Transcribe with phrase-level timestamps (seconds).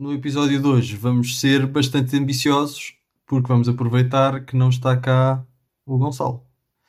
[0.00, 2.94] no episódio de hoje vamos ser bastante ambiciosos
[3.26, 5.44] porque vamos aproveitar que não está cá
[5.86, 6.42] o Gonçalo.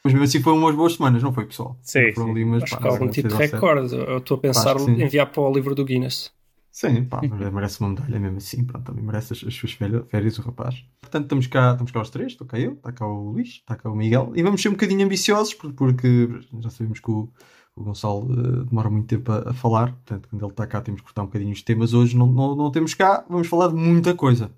[0.03, 1.77] Mas mesmo assim foi umas boas semanas, não foi, pessoal?
[1.83, 2.31] Sim, sim.
[2.31, 3.93] ali umas, Acho pá, que algum sei tipo recorde.
[3.95, 6.31] Eu estou a pensar em enviar para o livro do Guinness.
[6.71, 10.41] Sim, pá, merece uma medalha mesmo assim, pronto, também merece as, as suas férias, o
[10.41, 10.85] rapaz.
[11.01, 13.75] Portanto, estamos cá, estamos cá os três, estou cá eu, está cá o Luís, está
[13.75, 16.29] cá o Miguel, e vamos ser um bocadinho ambiciosos, por- porque
[16.61, 17.29] já sabemos que o,
[17.75, 21.01] o Gonçalo eh, demora muito tempo a, a falar, portanto, quando ele está cá temos
[21.01, 21.93] que cortar um bocadinho os temas.
[21.93, 24.51] Hoje não, não, não temos cá, vamos falar de muita coisa.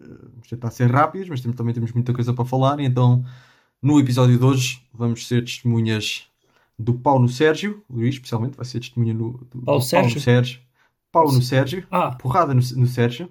[0.00, 3.24] Eh, Vamos tentar ser rápidos, mas temos- também temos muita coisa para falar, então,
[3.82, 6.26] no episódio de hoje, vamos ser testemunhas
[6.78, 10.14] do pau no Sérgio, Luís especialmente vai ser testemunha no, do, Pau do Sérgio?
[10.14, 10.60] no Sérgio.
[11.12, 13.28] Pau no Sérgio Ah, porrada no, no Sérgio.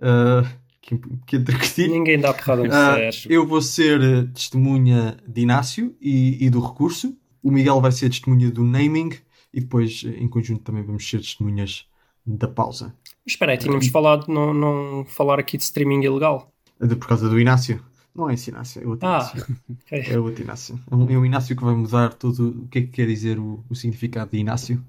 [0.00, 0.46] Uh,
[0.80, 0.96] que,
[1.26, 1.88] que entreguei.
[1.88, 3.30] ninguém dá porrada no Sérgio.
[3.32, 7.14] eu vou ser testemunha de Inácio e, e do recurso.
[7.46, 9.10] O Miguel vai ser testemunha do naming.
[9.52, 11.86] E depois, eh, em conjunto, também vamos ser testemunhas
[12.26, 12.94] da pausa.
[13.24, 16.52] Mas espera aí, tínhamos falado de não, não falar aqui de streaming ilegal.
[16.80, 17.82] De- por causa do Inácio.
[18.14, 19.56] Não é esse Inácio, é outro Ah, Inácio.
[19.70, 20.02] ok.
[20.08, 20.80] É outro Inácio.
[20.90, 23.38] É um, é um Inácio que vai mudar tudo o que é que quer dizer
[23.38, 24.84] o, o significado de Inácio.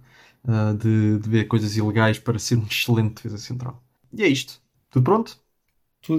[0.48, 3.82] ah, de, de ver coisas ilegais para ser um excelente defesa central.
[4.14, 4.62] E é isto.
[4.90, 5.38] Tudo pronto?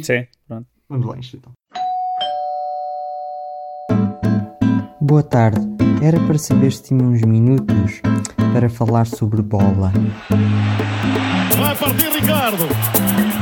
[0.03, 0.67] Sim, pronto.
[0.89, 1.53] Vamos lá, isto então.
[5.09, 5.61] Boa tarde.
[6.03, 8.01] Era para saber se tinha uns minutos
[8.53, 9.91] para falar sobre bola.
[11.59, 12.65] Vai partir Ricardo.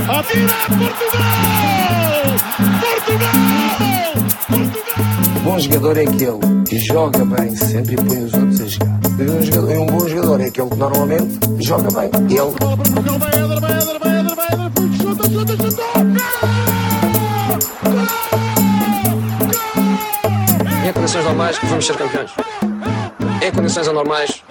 [0.09, 2.22] Atira Portugal!
[2.81, 3.33] Portugal!
[4.48, 5.42] Portugal!
[5.42, 9.00] Bom jogador é aquele que joga bem sempre e põe os outros a jogar.
[9.19, 12.11] E um, jogador- um bom jogador é aquele que normalmente joga bem.
[12.31, 13.56] Ele
[21.37, 22.31] Normais vamos ser campeões.
[23.47, 24.42] Em condições anormais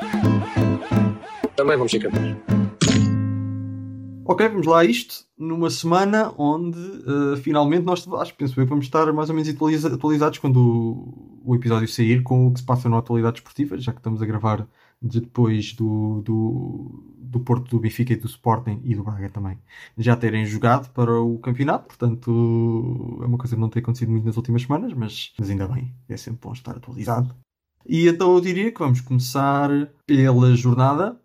[1.55, 2.37] também vamos ser campeões.
[4.23, 5.25] Ok, vamos lá a isto.
[5.35, 9.49] Numa semana onde uh, finalmente nós acho, penso eu, que vamos estar mais ou menos
[9.49, 13.79] atualiza- atualizados quando o, o episódio sair com o que se passa na atualidade esportiva,
[13.79, 14.67] já que estamos a gravar
[15.01, 19.59] depois do, do, do Porto, do Benfica e do Sporting e do Braga também
[19.97, 21.87] já terem jogado para o campeonato.
[21.87, 25.67] Portanto, é uma coisa que não tem acontecido muito nas últimas semanas, mas, mas ainda
[25.67, 27.35] bem, é sempre bom estar atualizado.
[27.85, 29.69] E então eu diria que vamos começar
[30.05, 31.19] pela jornada.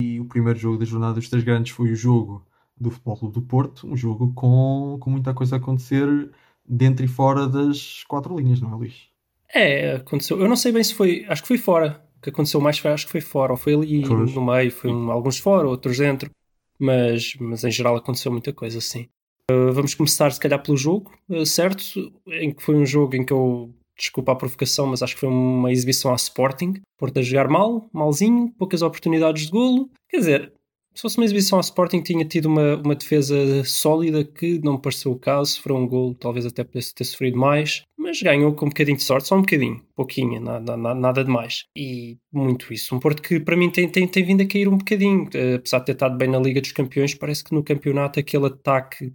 [0.00, 2.46] E o primeiro jogo da jornada dos três grandes foi o jogo
[2.78, 6.30] do Futebol Clube do Porto, um jogo com, com muita coisa a acontecer
[6.64, 9.08] dentro e fora das quatro linhas, não é, Luís?
[9.52, 10.38] É, aconteceu.
[10.38, 11.24] Eu não sei bem se foi.
[11.28, 12.05] Acho que foi fora.
[12.18, 13.52] O que aconteceu mais foi, acho que foi fora.
[13.52, 14.34] Ou foi ali Pois.
[14.34, 14.70] no meio.
[14.70, 16.30] Foi um- alguns fora, outros dentro.
[16.78, 19.06] Mas, mas em geral aconteceu muita coisa assim.
[19.50, 22.12] Uh, vamos começar, se calhar, pelo jogo, uh, certo?
[22.26, 23.70] Em que foi um jogo em que eu.
[23.98, 26.74] Desculpa a provocação, mas acho que foi uma exibição à Sporting.
[26.98, 29.88] Porto a jogar mal, malzinho, poucas oportunidades de golo.
[30.10, 30.52] Quer dizer,
[30.96, 35.12] se fosse uma exibição à Sporting, tinha tido uma, uma defesa sólida que não pareceu
[35.12, 35.52] o caso.
[35.52, 39.02] Sofreu um golo, talvez até pudesse ter sofrido mais, mas ganhou com um bocadinho de
[39.02, 41.64] sorte, só um bocadinho, pouquinho, nada, nada, nada de mais.
[41.76, 42.94] E muito isso.
[42.96, 45.80] Um Porto que para mim tem, tem, tem vindo a cair um bocadinho, Eh, apesar
[45.80, 49.12] de ter estado bem na Liga dos Campeões, parece que no campeonato aquele ataque.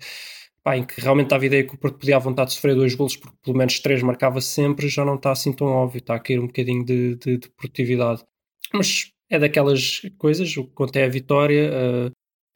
[0.64, 3.16] Pá, em que realmente a ideia que o Porto podia à vontade sofrer dois golos,
[3.16, 6.40] porque pelo menos três marcava sempre, já não está assim tão óbvio, está a cair
[6.40, 8.24] um bocadinho de, de, de produtividade.
[8.72, 11.69] Mas é daquelas coisas, o que conta é a vitória.
[11.74, 12.12] eh,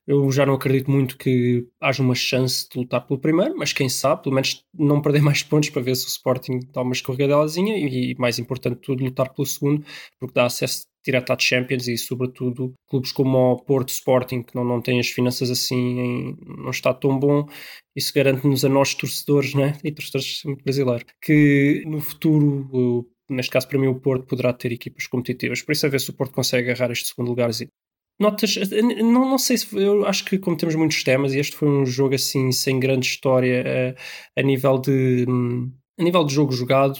[0.07, 3.89] eu já não acredito muito que haja uma chance de lutar pelo primeiro, mas quem
[3.89, 7.77] sabe, pelo menos não perder mais pontos para ver se o Sporting dá uma escorregadelazinha
[7.77, 9.83] e, e mais importante tudo, lutar pelo segundo,
[10.19, 14.63] porque dá acesso direto à Champions e, sobretudo, clubes como o Porto Sporting, que não,
[14.63, 17.47] não têm as finanças assim, em, não está tão bom,
[17.95, 19.77] isso garante-nos a nós torcedores, né?
[19.83, 24.71] e torcedores muito brasileiros, que no futuro, neste caso para mim, o Porto poderá ter
[24.71, 25.61] equipas competitivas.
[25.61, 27.69] Por isso, a ver se o Porto consegue agarrar este segundo lugarzinho.
[28.19, 31.67] Notas, não, não sei se eu acho que como temos muitos temas e este foi
[31.67, 33.95] um jogo assim sem grande história eh,
[34.37, 36.99] a nível de hum, a nível de jogo jogado,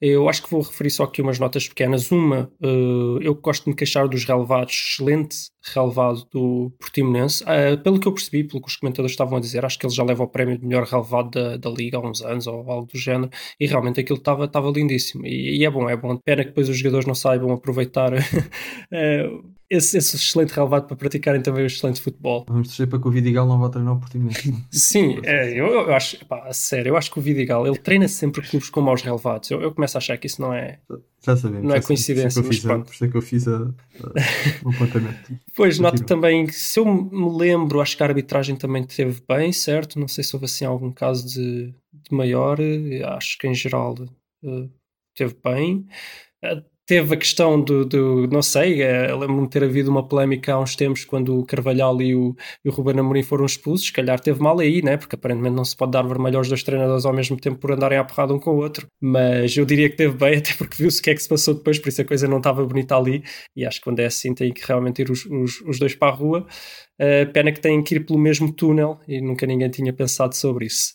[0.00, 2.10] eu acho que vou referir só aqui umas notas pequenas.
[2.12, 7.42] Uma, eh, eu gosto de me queixar dos relevados, excelente relevado do Portimonense.
[7.46, 9.94] Eh, pelo que eu percebi, pelo que os comentadores estavam a dizer, acho que ele
[9.94, 12.86] já leva o prémio de melhor relevado da, da Liga há uns anos ou algo
[12.86, 15.26] do género, e realmente aquilo estava estava lindíssimo.
[15.26, 16.16] E, e é bom, é bom.
[16.18, 18.12] Pena que depois os jogadores não saibam aproveitar
[18.92, 19.30] eh,
[19.68, 22.44] esse, esse excelente relevado para praticarem também o excelente futebol.
[22.48, 24.54] Vamos torcer para que o Vidigal não vá treinar o Portimonense.
[24.70, 28.06] Sim, é, eu, eu acho, pá, a sério, eu acho que o Vidigal ele treina
[28.08, 29.50] sempre clubes com maus relevados.
[29.50, 30.78] Eu, eu começo a achar que isso não é.
[31.24, 31.66] Já sabemos.
[31.66, 33.74] Não é coincidência, Por isso é que eu fiz a- é que eu fiz a-
[34.14, 35.38] a- o apontamento.
[35.54, 39.52] Pois, noto também que, se eu me lembro, acho que a arbitragem também teve bem,
[39.52, 39.98] certo?
[39.98, 43.94] Não sei se houve assim algum caso de, de maior, eh, acho que em geral
[44.44, 44.68] eh,
[45.16, 45.86] teve bem.
[46.44, 50.54] Eh, teve a questão do, do não sei, eh, lembro-me de ter havido uma polémica
[50.54, 52.34] há uns tempos quando o Carvalhal e o,
[52.64, 54.96] e o Ruben Amorim foram expulsos, se calhar teve mal aí, né?
[54.96, 57.98] porque aparentemente não se pode dar vermelho aos dois treinadores ao mesmo tempo por andarem
[57.98, 61.00] a porrada um com o outro, mas eu diria que teve bem, até porque viu-se
[61.00, 63.24] o que é que se passou depois, por isso a coisa não estava bonita ali,
[63.56, 66.12] e acho que quando é assim tem que realmente ir os, os, os dois para
[66.12, 66.46] a rua,
[67.00, 70.66] uh, pena que têm que ir pelo mesmo túnel, e nunca ninguém tinha pensado sobre
[70.66, 70.92] isso.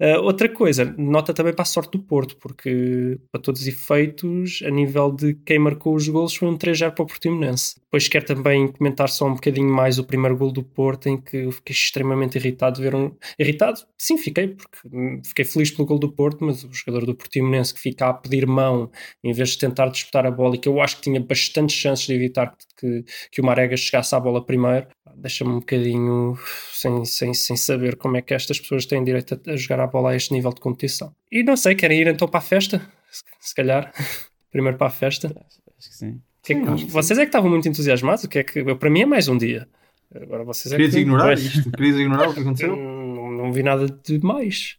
[0.00, 4.60] Uh, outra coisa, nota também para a sorte do Porto, porque para todos os efeitos,
[4.66, 7.76] a nível de quem marcou os gols, foi um 3-0 para o Portimonense.
[7.80, 11.36] Depois quero também comentar só um bocadinho mais o primeiro gol do Porto, em que
[11.36, 13.14] eu fiquei extremamente irritado de ver um.
[13.38, 13.80] Irritado?
[13.96, 14.78] Sim, fiquei, porque
[15.24, 18.46] fiquei feliz pelo gol do Porto, mas o jogador do Portimonense que fica a pedir
[18.46, 18.90] mão
[19.22, 22.06] em vez de tentar disputar a bola, e que eu acho que tinha bastantes chances
[22.06, 26.38] de evitar que, que o Marega chegasse à bola primeiro, deixa-me um bocadinho
[26.72, 29.86] sem, sem, sem saber como é que estas pessoas têm direito a, a, jogar a
[29.86, 31.14] bola a este nível de competição.
[31.30, 32.78] E não sei, querem ir então para a festa?
[33.10, 33.92] Se, se calhar,
[34.50, 35.28] primeiro para a festa.
[35.28, 36.20] Acho que sim.
[36.42, 38.90] Que é que, sim, vocês é que estavam muito entusiasmados, o que é que para
[38.90, 39.68] mim é mais um dia.
[40.14, 41.00] Agora vocês é Querias que...
[41.00, 41.44] ignorar Pois.
[41.44, 41.70] isto?
[41.70, 42.76] Querias ignorar o que aconteceu?
[42.76, 44.76] Não, não vi nada de mais.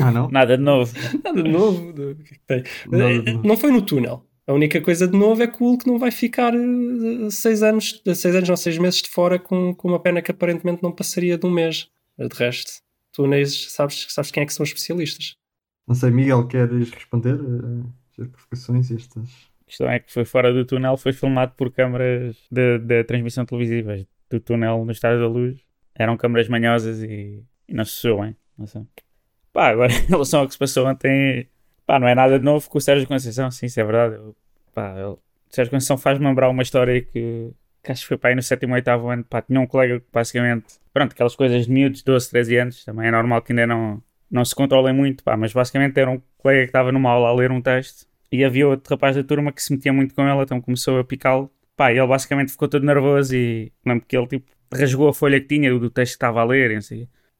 [0.00, 0.28] Ah, não?
[0.30, 0.92] Nada de novo.
[0.94, 1.14] De?
[1.24, 3.46] Nada de novo.
[3.46, 4.27] Não foi no túnel.
[4.48, 8.02] A única coisa de novo é que o Hulk não vai ficar eh, seis anos,
[8.14, 11.36] seis anos, não, seis meses de fora com, com uma pena que aparentemente não passaria
[11.36, 11.90] de um mês.
[12.18, 15.36] De resto, túneis, sabes, sabes quem é que são os especialistas?
[15.86, 19.28] Não sei, Miguel, queres responder eh, estas provocações e estas?
[19.60, 23.44] A questão é que foi fora do túnel, foi filmado por câmaras de, de transmissão
[23.44, 23.98] televisiva
[24.30, 25.58] do túnel no Estádio da Luz.
[25.94, 28.82] Eram câmaras manhosas e, e não se soam, não sei.
[29.52, 31.46] Pá, agora em relação ao que se passou ontem,
[31.88, 34.16] pá, não é nada de novo com o Sérgio Conceição, sim, isso é verdade.
[34.16, 34.36] Eu,
[34.74, 35.18] pá, o
[35.48, 37.50] Sérgio Conceição faz-me lembrar uma história que,
[37.82, 39.98] que acho que foi para aí no sétimo ou oitavo ano, pá, tinha um colega
[39.98, 43.66] que basicamente, pronto, aquelas coisas de miúdos, 12, 13 anos, também é normal que ainda
[43.66, 47.30] não, não se controlem muito, pá, mas basicamente era um colega que estava numa aula
[47.30, 50.28] a ler um texto e havia outro rapaz da turma que se metia muito com
[50.28, 51.50] ele, então começou a picá-lo.
[51.74, 55.46] Pá, ele basicamente ficou todo nervoso e lembro que ele tipo rasgou a folha que
[55.46, 56.82] tinha do texto que estava a ler e não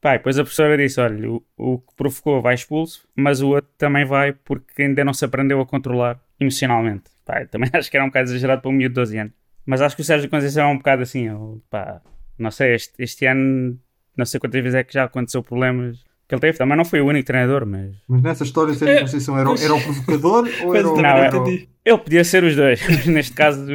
[0.03, 3.69] e depois a professora disse: olha, o, o que provocou vai expulso, mas o outro
[3.77, 7.03] também vai porque ainda não se aprendeu a controlar emocionalmente.
[7.25, 9.33] Pá, eu também acho que era um bocado exagerado para um miúdo de 12 anos.
[9.65, 12.01] Mas acho que o Sérgio Conceição é um bocado assim, ele, pá,
[12.37, 13.77] não sei, este, este ano,
[14.17, 16.57] não sei quantas vezes é que já aconteceu problemas que ele teve.
[16.57, 19.53] Também não foi o único treinador, mas Mas nessa história, Sérgio É, Conceição era, o-
[19.53, 19.63] pois.
[19.65, 20.93] era o provocador ou era o.
[20.93, 21.69] Pois, Não, entendi.
[21.85, 23.65] Ele podia ser os dois, mas neste caso,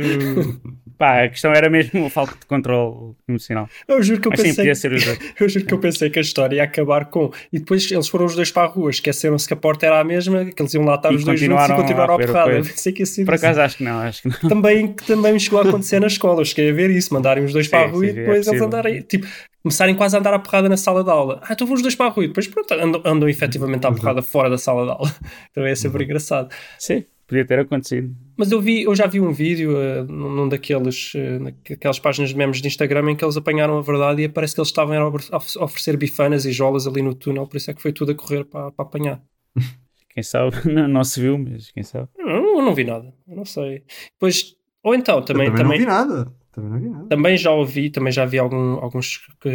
[0.99, 3.69] pá, a questão era mesmo a falta de controle emocional.
[3.88, 4.64] Eu juro que eu Mas sim, pensei.
[4.64, 5.19] podia ser os dois.
[5.41, 7.31] Eu juro que eu pensei que a história ia acabar com.
[7.52, 10.05] E depois eles foram os dois para a rua, esqueceram-se que a porta era a
[10.05, 12.50] mesma, que eles iam lá estar E os dois juntos e continuaram a porrada.
[12.52, 14.49] Eu pensei que ia ser Por acaso acho que não, acho que não.
[14.49, 16.41] também, que também me chegou a acontecer na escola.
[16.41, 18.12] Eu cheguei a ver isso, mandarem os dois Sim, para a rua sim, e é
[18.12, 18.67] depois eles possível.
[18.67, 19.26] andarem, tipo,
[19.62, 21.41] começarem quase a andar à porrada na sala de aula.
[21.43, 23.93] Ah, então vão os dois para a rua e depois pronto, andam, andam efetivamente à
[23.93, 25.14] porrada fora da sala de aula.
[25.50, 26.50] Então é sempre engraçado.
[26.79, 28.15] Sim, podia ter acontecido.
[28.37, 32.37] Mas eu vi, eu já vi um vídeo uh, num daqueles, uh, naquelas páginas de
[32.37, 35.09] memes de Instagram em que eles apanharam a verdade e parece que eles estavam a
[35.09, 35.29] ofer-
[35.61, 38.15] a oferecer bifanas e jolas ali no túnel, por isso é que foi tudo a
[38.15, 39.23] correr para, para apanhar.
[40.11, 42.09] Quem sabe, não, não se viu, mas quem sabe.
[42.17, 43.82] Eu não, eu não vi nada, eu não sei.
[44.12, 46.32] Depois, ou então, Eu também, também, também, não vi nada.
[46.53, 47.06] Também não vi nada.
[47.09, 49.50] Também já ouvi, também já vi algum- alguns, que,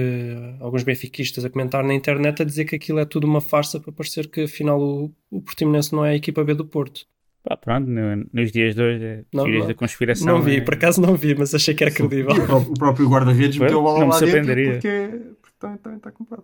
[0.59, 3.93] alguns benfiquistas a comentar na internet a dizer que aquilo é tudo uma farsa para
[3.93, 7.05] parecer que afinal o, o Portimonense não é a equipa B do Porto.
[7.49, 9.67] Pá, pronto, no- nos dias de hoje, Não, teorias não.
[9.69, 10.27] da conspiração.
[10.27, 12.29] não vi, é- por acaso não vi, mas achei que era credível.
[12.69, 14.73] O próprio, guarda-redes meteu a bola não me lá dentro surpreenderia.
[14.73, 15.09] porque,
[15.41, 16.43] porque também, também está comprado.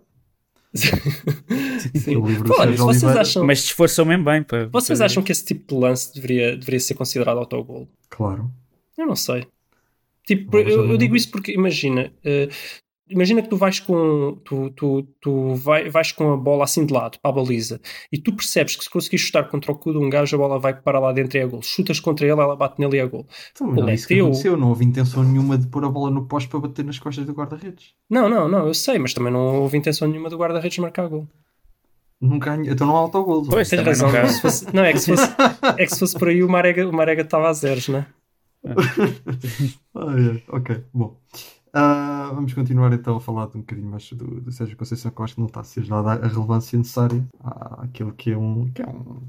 [1.94, 2.16] Sim.
[2.16, 4.42] O livro do Olha, Sérgio vocês acham, Mas se esforçou mesmo bem.
[4.42, 7.88] Para, vocês acham que esse tipo de lance deveria, deveria ser considerado autogol?
[8.10, 8.50] Claro.
[8.98, 9.46] Eu não sei.
[10.26, 12.48] Tipo, eu, eu digo isso porque imagina, eh,
[13.08, 16.92] imagina que tu vais com tu, tu, tu vai, vais com a bola assim de
[16.92, 17.80] lado para a baliza
[18.12, 20.58] e tu percebes que se conseguires chutar contra o cu de um gajo, a bola
[20.58, 21.62] vai para lá dentro e é gol.
[21.62, 23.26] Chutas contra ele, ela bate nele e é gol.
[23.52, 24.26] Então, não Pô, é isso que meteu.
[24.26, 24.56] aconteceu.
[24.56, 27.32] Não houve intenção nenhuma de pôr a bola no poste para bater nas costas do
[27.32, 27.92] guarda-redes.
[28.10, 31.26] Não, não, não, eu sei, mas também não houve intenção nenhuma do guarda-redes marcar gol.
[32.20, 33.44] Nunca, então não há autogol.
[33.46, 34.08] Pois, Tens razão.
[34.08, 35.28] nunca- se fosse- não, é que se fosse,
[35.76, 38.06] é que se fosse por aí o Marega, o Marega estava a zeros, né?
[39.94, 40.42] Ah, é.
[40.48, 41.16] Ok, bom.
[41.78, 45.20] Ah, vamos continuar então a falar de um bocadinho mais do, do Sérgio Conceição, que
[45.20, 48.36] eu acho que não está a ser dada a relevância necessária à- àquilo que é
[48.38, 48.72] um.
[48.72, 49.22] Que é um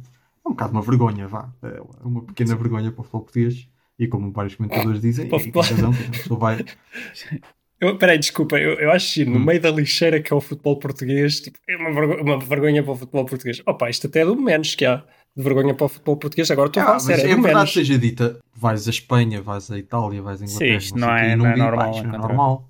[0.46, 1.54] é um bocado uma vergonha, vá.
[1.62, 3.68] É uma pequena vergonha para o futebol português.
[4.00, 5.64] E como vários comentadores dizem, e com futebol.
[5.64, 5.92] razão,
[6.40, 6.64] vai.
[7.80, 9.46] Eu, peraí, desculpa, eu, eu acho que no Hum.
[9.46, 12.92] meio da lixeira que é o futebol português, tipo, é uma vergonha, uma vergonha para
[12.92, 13.62] o futebol português.
[13.68, 15.04] Opa, isto até é do menos que há
[15.38, 16.50] de vergonha para o futebol português.
[16.52, 17.74] Agora estou a Ah, falar mas sério, é é verdade menos.
[17.74, 20.78] seja dita, vais à Espanha, vais à Itália, vais à Inglaterra.
[20.78, 22.70] isto sei não o quê, é- não é normal Isto não é normal.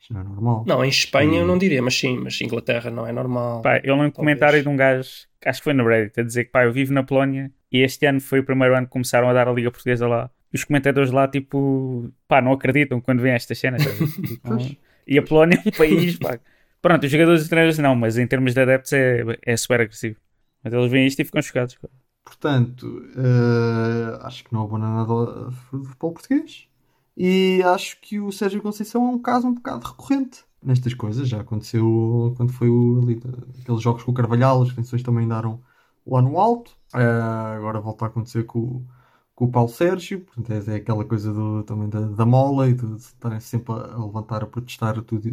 [0.00, 0.64] Isto não é normal.
[0.66, 3.62] Não, em Espanha E- eu não diria, mas sim, mas Inglaterra não é normal.
[3.62, 5.08] Pá, eu lembro um comentário de um gajo
[5.46, 8.04] acho que foi no Reddit, a dizer que pá, eu vivo na Polónia e este
[8.06, 10.28] ano foi o primeiro ano que começaram a dar a Liga Portuguesa lá.
[10.52, 13.86] E os comentadores lá, tipo, pá, não acreditam quando veem estas cenas.
[13.86, 14.08] a ver?
[14.26, 16.38] Tipo, e a Polónia é um país, pá.
[16.82, 19.80] Pronto, os jogadores e os treinadores não, mas em termos de adeptos é, é super
[19.82, 20.16] agressivo.
[20.64, 21.76] Mas eles veem isto e ficam chocados.
[21.76, 21.88] pá.
[22.28, 26.68] Portanto, eh, acho que não abona nada ao futebol português.
[27.16, 31.28] E acho que o Sérgio Conceição é um caso um bocado recorrente nestas coisas.
[31.28, 33.20] Já aconteceu quando foi o, ali,
[33.62, 35.62] aqueles jogos com o Carvalhal, as tensões também andaram
[36.06, 36.76] lá no alto.
[36.94, 38.86] Eh, agora volta a acontecer com, o-
[39.34, 40.20] com o Paulo Sérgio.
[40.24, 43.96] Portanto, é, é aquela coisa do, também da, da mola e de estarem sempre a,
[44.04, 45.28] levantar, a protestar tudo,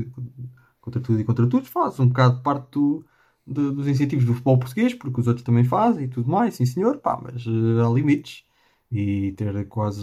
[0.81, 1.65] contra tudo e contra tudo.
[1.65, 3.05] Faz um bocado parte do,
[3.45, 6.65] de- dos incentivos do futebol português, porque os outros também fazem e tudo mais, sim
[6.65, 8.43] senhor, pá, mas eh, há limites.
[8.91, 10.01] E ter quase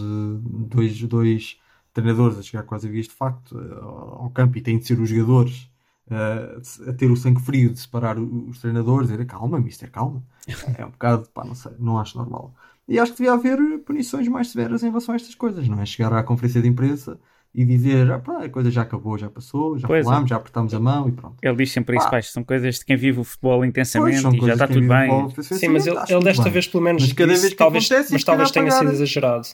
[0.68, 1.58] dois, dois
[1.92, 4.98] treinadores a chegar quase a vias de facto eh, ao campo e têm de ser
[5.00, 5.70] os jogadores
[6.10, 10.22] eh, a ter o sangue frio de separar os treinadores, dizer calma, mister, calma.
[10.78, 12.54] É um bocado, pá, não sei, não acho normal.
[12.88, 15.86] E acho que devia haver punições mais severas em relação a estas coisas, não é?
[15.86, 17.18] Chegar à conferência de imprensa
[17.54, 20.08] e dizer, ah, pá, a coisa já acabou, já passou, já Pois é.
[20.08, 21.36] falámos, já apertámos a mão e pronto.
[21.42, 22.22] Ele diz sempre isso, Pá.
[22.22, 25.10] são coisas de quem vive o futebol Pois, intensamente são e já está tudo bem.
[25.30, 26.52] futebol Sim, mas ele, ele desta bem.
[26.52, 29.48] vez pelo menos Mas cada disse, vez que talvez, acontece, mas talvez tenha sido exagerado.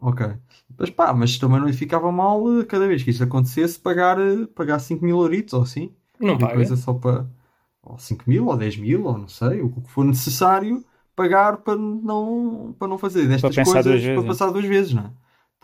[0.00, 0.26] Ok.
[0.78, 4.18] Mas pá, mas também não lhe ficava mal eh, cada vez que isto acontecesse pagar,
[4.20, 5.92] eh, pagar 5 mil euritos ou assim.
[6.20, 6.54] Não paga.
[6.54, 7.26] coisa só para.
[7.82, 11.76] Ou 5 mil, ou 10 mil, ou não sei, o que for necessário pagar para
[11.76, 14.26] não, para não fazer destas pensar coisas duas vezes, para é.
[14.28, 15.10] passar duas vezes, não é?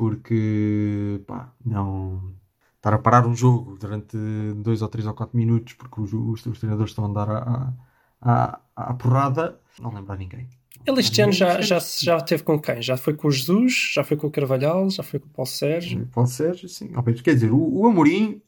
[0.00, 2.32] Porque, pá, não.
[2.76, 4.16] Estar a parar um jogo durante
[4.56, 7.74] 2 ou 3 ou 4 minutos porque os, os, os treinadores estão a andar à,
[8.18, 10.48] à, à porrada, não lembra a ninguém.
[10.86, 12.80] Ele este ano já, já, já teve com quem?
[12.80, 15.50] Já foi com o Jesus, já foi com o Carvalhal, já foi com o Paulo
[15.50, 16.08] Sérgio.
[16.10, 16.90] Pode ser, sim.
[17.22, 18.40] Quer dizer, o, o Amorim.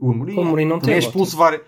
[0.00, 1.62] O Amorim, O Amorim não também, é teve, expulso várias,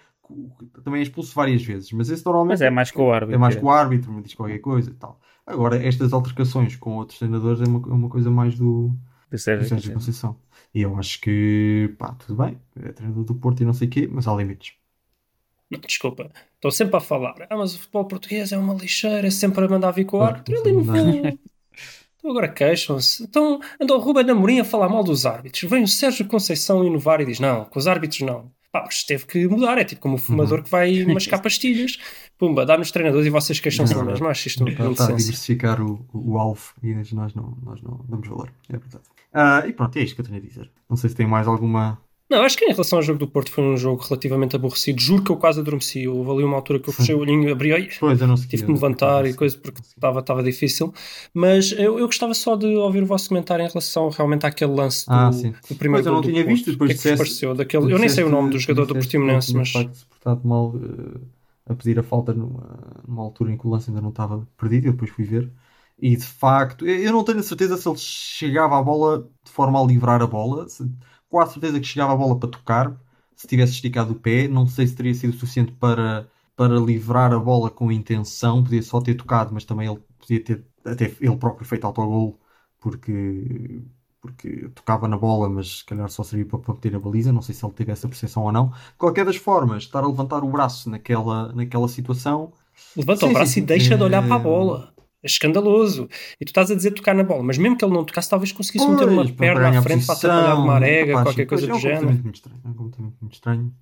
[0.84, 3.34] também é expulso várias vezes, mas esse normalmente Mas é mais com o árbitro.
[3.34, 5.18] é mais com o árbitro, me diz qualquer coisa e tal.
[5.44, 8.96] Agora, estas altercações com outros treinadores é uma, é uma coisa mais do,
[9.32, 10.36] Do Sérgio Sérgio Conceição.
[10.74, 13.90] E eu acho que, pá, tudo bem, é treinador do Porto e não sei o
[13.90, 14.74] quê, mas há limites.
[15.70, 17.46] Não, desculpa, estou sempre a falar.
[17.48, 20.22] Ah, mas o futebol português é uma lixeira, é sempre a mandar vir com o
[20.22, 20.54] árbitro.
[20.54, 21.38] Ele no fundo.
[22.22, 23.24] Então agora queixam-se.
[23.24, 25.68] Então andou o Ruben Amorim a falar mal dos árbitros.
[25.68, 28.48] Vem o Sérgio Conceição inovar e diz: não, com os árbitros não.
[28.72, 29.76] Pá, mas teve que mudar.
[29.76, 31.98] É tipo como o fumador que vai mascar pastilhas.
[32.38, 34.30] Pumba, dá nos treinadores e vocês queixam-se na mesma.
[34.30, 38.26] Acho isto um Está, a diversificar o, o, alvo e nós não, nós não damos
[38.26, 38.50] valor.
[38.70, 39.04] É verdade.
[39.32, 40.70] Ah, e pronto, é isto que eu tenho a dizer.
[40.88, 42.00] Não sei se tem mais alguma.
[42.32, 45.00] Não, acho que em relação ao jogo do Porto foi um jogo relativamente aborrecido.
[45.00, 46.08] Juro que eu quase adormeci.
[46.08, 48.48] Houve ali uma altura que eu fechei o olhinho, abri e Pois, eu não sei.
[48.48, 50.94] tive que me levantar e coisa porque estava, estava difícil.
[51.34, 55.06] Mas eu, eu gostava só de ouvir o vosso comentário em relação realmente àquele lance
[55.06, 55.52] do, Ah, sim.
[55.68, 56.54] do primeiro Pois, eu não tinha Porto.
[56.56, 57.54] visto, depois o que é que vos pareceu?
[57.54, 61.20] Daquele, eu nem sei o nome do jogador do Portimonense, mas portado mal eh,
[61.66, 64.86] a pedir a falta numa, numa altura em que o lance ainda não estava perdido.
[64.86, 65.50] Eu depois fui ver.
[65.98, 69.50] E de facto, eu eu não tenho a certeza se ele chegava à bola de
[69.50, 70.68] forma a livrar a bola.
[70.68, 70.82] Se,
[71.32, 72.94] quase certeza que chegava a bola para tocar.
[73.34, 77.38] Se tivesse esticado o pé, não sei se teria sido suficiente para, para livrar a
[77.38, 78.62] bola com intenção.
[78.62, 82.38] Podia só ter tocado, mas também ele podia ter até ele próprio feito autogol
[82.78, 83.82] porque
[84.20, 87.32] porque tocava na bola, mas se calhar só servia para, meter a baliza.
[87.32, 88.68] Não sei se ele teve essa percepção ou não.
[88.68, 92.52] De qualquer das formas, estar a levantar o braço naquela, naquela situação.
[92.96, 94.94] levanta Sim, o braço sim, e deixa de olhar para a bola.
[95.22, 96.08] É escandaloso.
[96.40, 98.52] E tu estás a dizer tocar na bola, mas mesmo que ele não tocasse, talvez
[98.52, 101.46] conseguisse meter uma Pois, para perna à frente para posição, atrapalhar uma arega, rapaz, qualquer
[101.46, 102.06] pois, coisa é do um género.
[102.22, 102.60] muito estranho.
[102.64, 103.74] É um comportamento muito estranho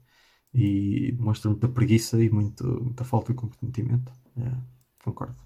[0.55, 4.13] e demonstra muita preguiça e muito, muita falta de comprometimento.
[4.37, 4.51] É,
[5.05, 5.37] concordo.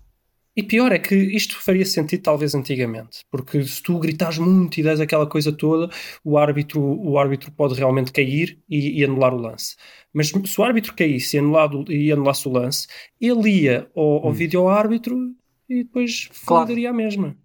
[0.57, 4.85] E pior é que isto faria sentido talvez antigamente, porque se tu gritares muito e
[4.85, 9.39] des aquela coisa toda, o árbitro, o árbitro pode realmente cair e, e anular o
[9.39, 9.75] lance.
[10.13, 12.87] Mas se o árbitro caísse e, anulado, e anulasse o lance,
[13.21, 14.33] ele ia ao, ao Hum.
[14.33, 15.35] vídeo árbitro
[15.69, 16.73] e depois Claro.
[16.87, 17.37] a mesma.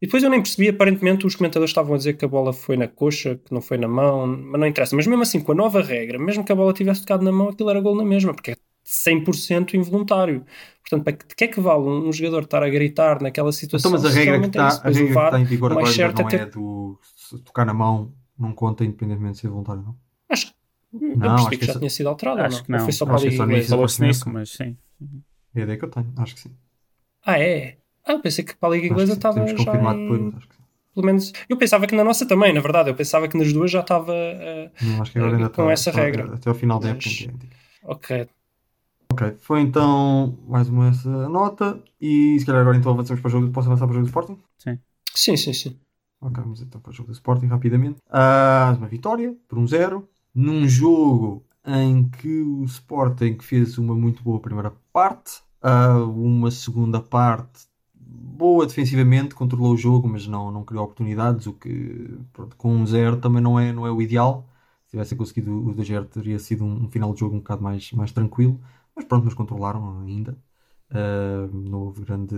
[0.00, 2.76] E depois eu nem percebi, aparentemente os comentadores estavam a dizer que a bola foi
[2.76, 4.94] na coxa, que não foi na mão, mas não interessa.
[4.94, 7.48] Mas mesmo assim, com a nova regra, mesmo que a bola tivesse tocado na mão,
[7.48, 10.44] aquilo era gol na mesma, porque é 100% involuntário.
[10.82, 13.90] Portanto, para que, de que é que vale um, jogador estar a gritar naquela situação?
[13.92, 14.80] Então, mas a regra que realmente é está, isso?
[14.80, 17.64] a regra que está em vigor agora certo não é ter- é do se tocar
[17.64, 19.96] na mão, não conta independentemente de ser voluntário, não?
[20.28, 20.52] Acho que
[20.92, 22.64] eu Não, percebi acho que, que já essa- tinha sido alterado Acho não?
[22.64, 22.78] que não.
[22.80, 23.58] Ou foi só Acho para a que Liga só Inglesa?
[23.62, 23.70] nisso.
[23.70, 24.76] Falou-se nisso, mas sim.
[25.54, 26.56] É a ideia que eu tenho, acho que sim.
[27.24, 27.78] Ah, é?
[28.04, 29.18] Ah, eu pensei que para a Liga Inglesa sim.
[29.18, 30.62] estava já confirmar em- depois, mas acho que sim.
[30.94, 32.90] Pelo menos, eu pensava que na nossa também, na verdade.
[32.90, 34.12] Eu pensava que nas duas já estava...
[34.14, 36.34] eh, Não, acho que agora ainda Com está, essa está- regra.
[36.34, 37.48] Até ao final da Mas- época.
[37.84, 38.28] ok.
[39.12, 41.82] Ok, foi então mais uma essa nota.
[42.00, 43.50] E se calhar agora então avançamos para o jogo.
[43.52, 44.38] Posso avançar para o jogo do Sporting?
[45.14, 45.78] Sim, sim, sim.
[46.20, 47.98] Ok, vamos então para o jogo do Sporting rapidamente.
[48.10, 50.06] Ah, uma vitória por 1-0.
[50.34, 55.42] Num jogo em que o Sporting fez uma muito boa primeira parte.
[55.62, 61.52] Ah, uma segunda parte boa defensivamente, controlou o jogo, mas não, não criou oportunidades, o
[61.54, 64.48] que pronto, com um zero também não é, não é o ideal.
[64.86, 67.92] Se tivessem conseguido o 2-0 teria sido um, um final de jogo um bocado mais,
[67.92, 68.60] mais tranquilo,
[68.96, 70.36] mas pronto, mas controlaram ainda.
[70.90, 72.36] Uh, não houve grande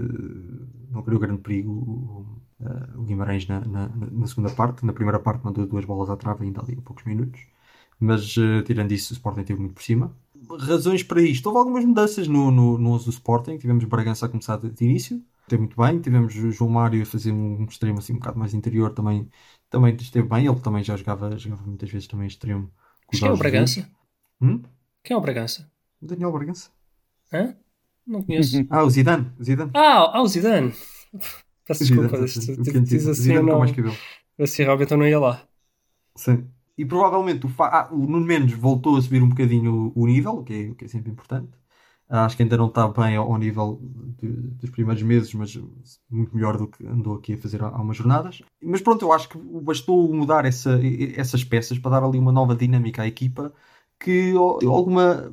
[0.91, 5.45] não criou grande perigo uh, o Guimarães na, na, na, segunda parte na primeira parte
[5.45, 7.41] mandou duas bolas à trave ainda ali a poucos minutos
[7.99, 10.17] mas uh, tirando isso o Sporting teve muito por cima
[10.61, 14.29] razões para isto houve algumas mudanças no, no, no 11 do Sporting tivemos Bragança a
[14.29, 17.99] começar de, de início esteve muito bem tivemos o João Mário a fazer um extremo
[17.99, 19.29] assim um bocado mais interior também,
[19.71, 22.71] também esteve bem ele também já jogava, jogava muitas vezes também extremo
[23.11, 23.89] quem é o Bragança?
[24.41, 24.63] Hum?
[25.03, 25.71] quem é o Bragança?
[26.01, 26.71] Daniel Bragança
[27.33, 27.57] Hã?
[28.07, 28.65] Não conheço.
[28.71, 29.33] Ah, o Zidane.
[29.43, 29.71] Zidane.
[29.75, 30.73] Ah, ah, o Zidane.
[31.67, 32.19] Peço desculpa.
[32.83, 33.59] Diz assim não.
[33.59, 33.97] mais cabelo.
[34.39, 35.43] Assim, realmente eu não ia lá.
[36.17, 36.47] Sim.
[36.77, 37.67] E provavelmente o, fa...
[37.67, 40.75] ah, o Nuno Mendes voltou a subir um bocadinho o nível, o que é, o
[40.75, 41.51] que é sempre importante.
[42.09, 43.81] Ah, acho que ainda não está bem ao, nível
[44.21, 45.57] de, dos primeiros meses, mas
[46.11, 48.43] muito melhor do que andou aqui a fazer há, umas jornadas.
[48.63, 50.81] Mas pronto, eu acho que bastou mudar essa,
[51.17, 53.53] essas peças para dar ali uma nova dinâmica à equipa
[53.99, 55.33] que alguma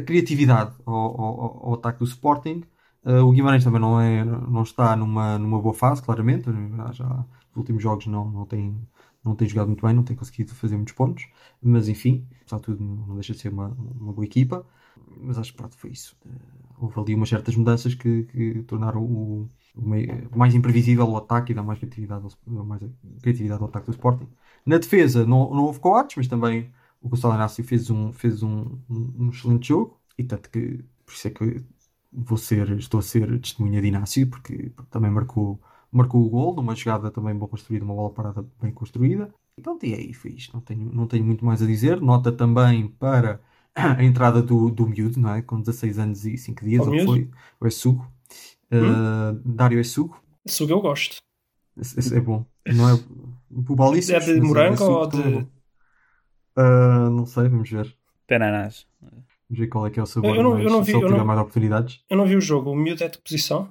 [0.00, 2.62] criatividade ao, ao, ao, ataque do Sporting.
[3.04, 6.44] Uh, o Guimarães também não, é, não está numa, numa boa fase, claramente.
[6.92, 8.80] Já, nos últimos jogos não, não, tem,
[9.24, 11.26] não tem jogado muito bem, não tem conseguido fazer muitos pontos.
[11.62, 14.66] Mas enfim, apesar de tudo, não deixa de ser uma, uma boa equipa.
[15.20, 16.16] Mas acho que pronto, foi isso.
[16.26, 21.16] Uh, houve ali umas certas mudanças que, que tornaram o, o meio, mais imprevisível o
[21.16, 22.82] ataque e dá mais criatividade, ao, mais
[23.20, 24.28] criatividade ao ataque do Sporting.
[24.66, 28.78] Na defesa não, não houve coates, mas também o Gonçalo Inácio fez um, fez um,
[28.88, 31.64] um, um, excelente jogo e tanto que por isso é que
[32.12, 35.60] vou ser, estou a ser testemunha de Inácio porque, porque também marcou,
[35.92, 39.32] marcou o gol numa jogada também bem construída, uma bola parada bem construída.
[39.56, 40.54] E pronto, e aí foi isto.
[40.54, 42.00] Não tenho, não tenho muito mais a dizer.
[42.00, 43.40] Nota também para
[43.76, 45.42] a entrada do, do miúdo, não é?
[45.42, 47.30] Com 16 anos e 5 dias, o ele foi
[47.60, 48.10] o Essugo.
[48.72, 50.18] Uh, Dário Essugo.
[50.46, 51.18] Sugo eu gosto.
[51.76, 52.44] Esse, é bom.
[52.66, 55.46] Não é o Balices, É de morango ou de.
[56.56, 57.94] Uh, não sei, vamos ver.
[58.26, 58.86] Tenanás.
[59.00, 60.34] Vamos ver qual é que é o sabor.
[60.34, 62.00] Eu não, eu não vi, se ele eu não, mais oportunidades.
[62.08, 62.70] eu não vi o jogo.
[62.70, 63.70] O miúdo é de que posição?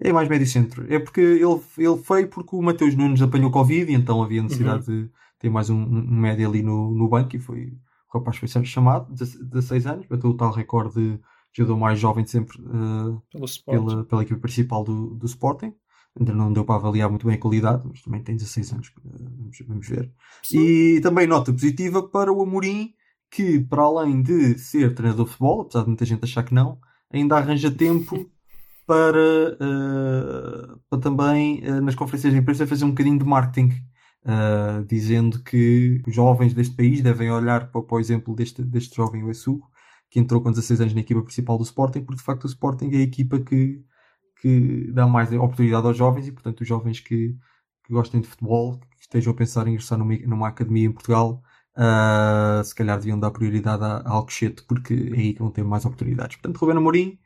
[0.00, 0.86] É mais médio centro.
[0.92, 4.90] É porque ele, ele foi porque o Mateus Nunes apanhou Covid e então havia necessidade
[4.90, 5.04] Uhum.
[5.04, 7.72] de ter mais um, um médio ali no, no banco e foi,
[8.12, 11.20] o rapaz foi sempre chamado, 16 anos, bateu o tal recorde de
[11.52, 13.22] jogador mais jovem de sempre uh,
[13.66, 15.74] pela, pela equipe principal do, do Sporting.
[16.18, 18.88] Ainda não deu para avaliar muito bem a qualidade, mas também tem 16 anos.
[18.88, 19.02] uh,
[19.38, 20.12] Vamos, vamos ver.
[20.52, 22.92] E também nota positiva para o Amorim,
[23.30, 26.78] que para além de ser treinador de futebol, apesar de muita gente achar que não,
[27.12, 28.28] ainda arranja tempo
[28.90, 33.68] para, uh, para também uh, nas conferências de imprensa fazer um bocadinho de marketing,
[34.24, 38.96] uh, dizendo que os jovens deste país devem olhar para, para o exemplo deste, deste
[38.96, 39.70] jovem Uessugo,
[40.10, 42.90] que entrou com 16 anos na equipa principal do Sporting, porque de facto o Sporting
[42.92, 43.80] é a equipa que,
[44.42, 47.36] que dá mais oportunidade aos jovens e portanto os jovens que,
[47.84, 51.44] que gostem de futebol, que estejam a pensar em ingressar numa, numa academia em Portugal,
[52.64, 55.84] se calhar deviam dar prioridade a, a Alcochete, porque é aí que vão ter mais
[55.84, 56.38] oportunidades.
[56.38, 57.20] Portanto, Ruben Amorim,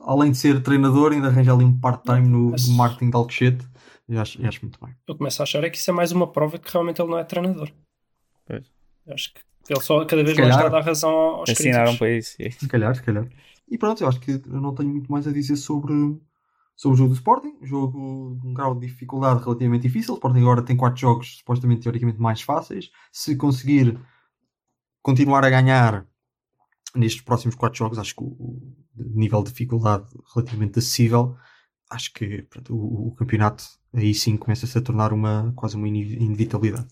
[0.00, 3.68] além de ser treinador, ainda arranja ali um part-time no, Mas- marketing de Alcochete.
[4.08, 4.94] Eu acho, eu acho muito bem.
[5.08, 7.18] Eu começo a achar é que isso é mais uma prova que realmente ele não
[7.18, 7.70] é treinador.
[8.46, 8.66] Pois.
[9.06, 10.66] Eu acho que ele só cada vez mais calhar.
[10.66, 11.96] está a dar razão aos críticos.
[11.96, 12.36] para isso.
[12.36, 12.50] sim.
[12.50, 13.26] Se calhar, se calhar.
[13.66, 15.94] E pronto, eu acho que eu não tenho muito mais a dizer sobre,
[16.76, 17.54] sobre o jogo do Sporting.
[17.62, 20.12] Jogo de um grau de dificuldade relativamente difícil.
[20.12, 22.90] O Sporting agora tem quatro jogos supostamente teoricamente mais fáceis.
[23.10, 23.98] Se conseguir
[25.02, 26.06] continuar a ganhar
[26.94, 31.36] nestes próximos quatro jogos, acho que o, o nível de dificuldade relativamente acessível,
[31.90, 36.16] acho que pronto, o, o campeonato aí sim começa-se a tornar uma, quase uma ine-
[36.16, 36.88] inevitabilidade.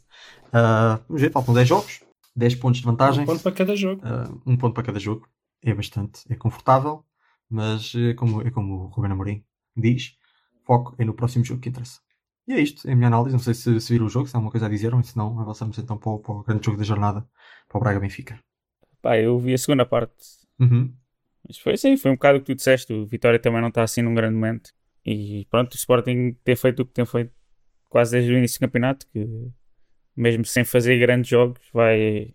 [0.53, 2.01] Ah, vamos ver, faltam 10 jogos,
[2.35, 3.23] 10 pontos de vantagem.
[3.23, 4.03] Um ponto para cada jogo.
[4.05, 5.27] Uh, um ponto para cada jogo.
[5.63, 7.05] É bastante, é confortável,
[7.49, 9.45] mas é como, é como o Ruben Amorim
[9.77, 10.17] diz,
[10.65, 12.01] foco é no próximo jogo que interessa.
[12.47, 13.33] E é isto, é a minha análise.
[13.33, 15.17] Não sei se, se viram o jogo, se há alguma coisa a dizer, ou se
[15.17, 17.25] não, avançamos então para o, para o grande jogo da jornada,
[17.69, 18.41] para o Braga Benfica.
[19.03, 20.15] Pá, eu vi a segunda parte.
[20.61, 20.93] Uhum.
[21.47, 22.93] Mas foi assim, foi um bocado o que tu disseste.
[22.93, 24.71] O Vitória também não está assim num grande momento.
[25.05, 27.33] E pronto, o Sporting ter feito o que tem feito
[27.89, 29.27] quase desde o início do campeonato, que
[30.17, 32.33] mesmo sem fazer grandes jogos, vai,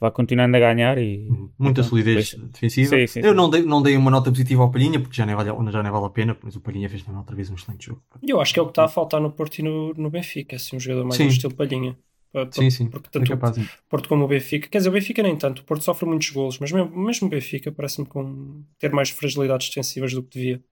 [0.00, 2.88] vai continuando a ganhar e Muita Então, solidez pois- defensiva.
[2.96, 3.36] Sim, sim, Eu sim.
[3.36, 5.92] não dei, não dei uma nota positiva ao Palhinha, porque já nem vale, já nem
[5.92, 8.02] vale a pena, mas o Palhinha fez também outra vez um excelente jogo.
[8.26, 10.56] Eu acho que é o que está a faltar no Porto e no, no Benfica.
[10.56, 11.26] Assim, um jogador mais Sim.
[11.26, 11.96] do estilo Palhinha.
[12.34, 13.56] Para- Sim, sim, Porque é tanto o capaz.
[13.88, 16.58] Porto como o Benfica, quer dizer, o Benfica nem tanto, o Porto sofre muitos golos,
[16.58, 20.64] mas mesmo, mesmo o Benfica parece-me com ter mais fragilidades defensivas do que devia.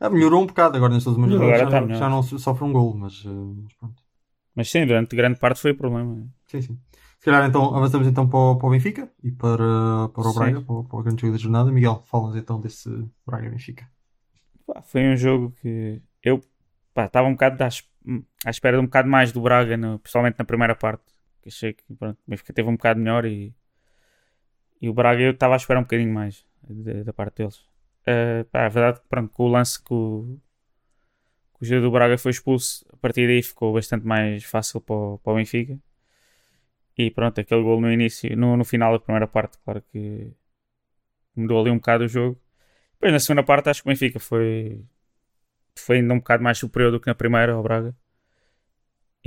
[0.00, 2.72] Ah, melhorou um bocado agora nestas últimas agora já, está já não so- sofre um
[2.72, 4.02] gol, mas, uh, mas pronto.
[4.56, 6.26] Mas sim, durante grande parte foi o problema.
[6.48, 6.78] Sim, sim.
[7.20, 10.38] Se calhar então avançamos então para o, para o Benfica e para, para o Sim.
[10.38, 11.70] Braga, para, o- para o grande jogo da jornada.
[11.70, 12.88] Miguel, fala-nos então desse
[13.24, 13.88] Braga-Benfica.
[14.84, 16.40] Foi um jogo que eu
[16.96, 17.88] estava um bocado à, es-
[18.44, 21.04] à espera de um bocado mais do Braga, no- principalmente na primeira parte.
[21.42, 23.54] Que achei que pronto, o Benfica teve um bocado melhor e,
[24.80, 27.64] e o Braga eu estava à espera um bocadinho mais da, da parte deles.
[28.06, 30.38] Ah, pá, a verdade que pronto, com o lance que o,
[31.58, 35.18] que o do Braga foi expulso, a partir daí ficou bastante mais fácil para o,
[35.18, 35.78] para o Benfica.
[37.02, 40.32] E pronto, aquele gol no início, no, no final da primeira parte, claro que
[41.34, 42.40] mudou ali um bocado o jogo.
[42.94, 44.84] Depois na segunda parte acho que o Benfica foi,
[45.80, 47.94] foi ainda um bocado mais superior do que na primeira ao Braga.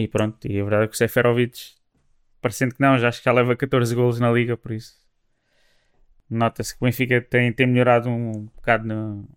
[0.02, 1.76] E pronto, e a verdade é que o Seferovic,
[2.42, 4.96] parecendo que não, já acho que já leva 14 golos na liga, por isso.
[6.30, 9.28] Nota-se que o Benfica tem, tem melhorado um bocado no-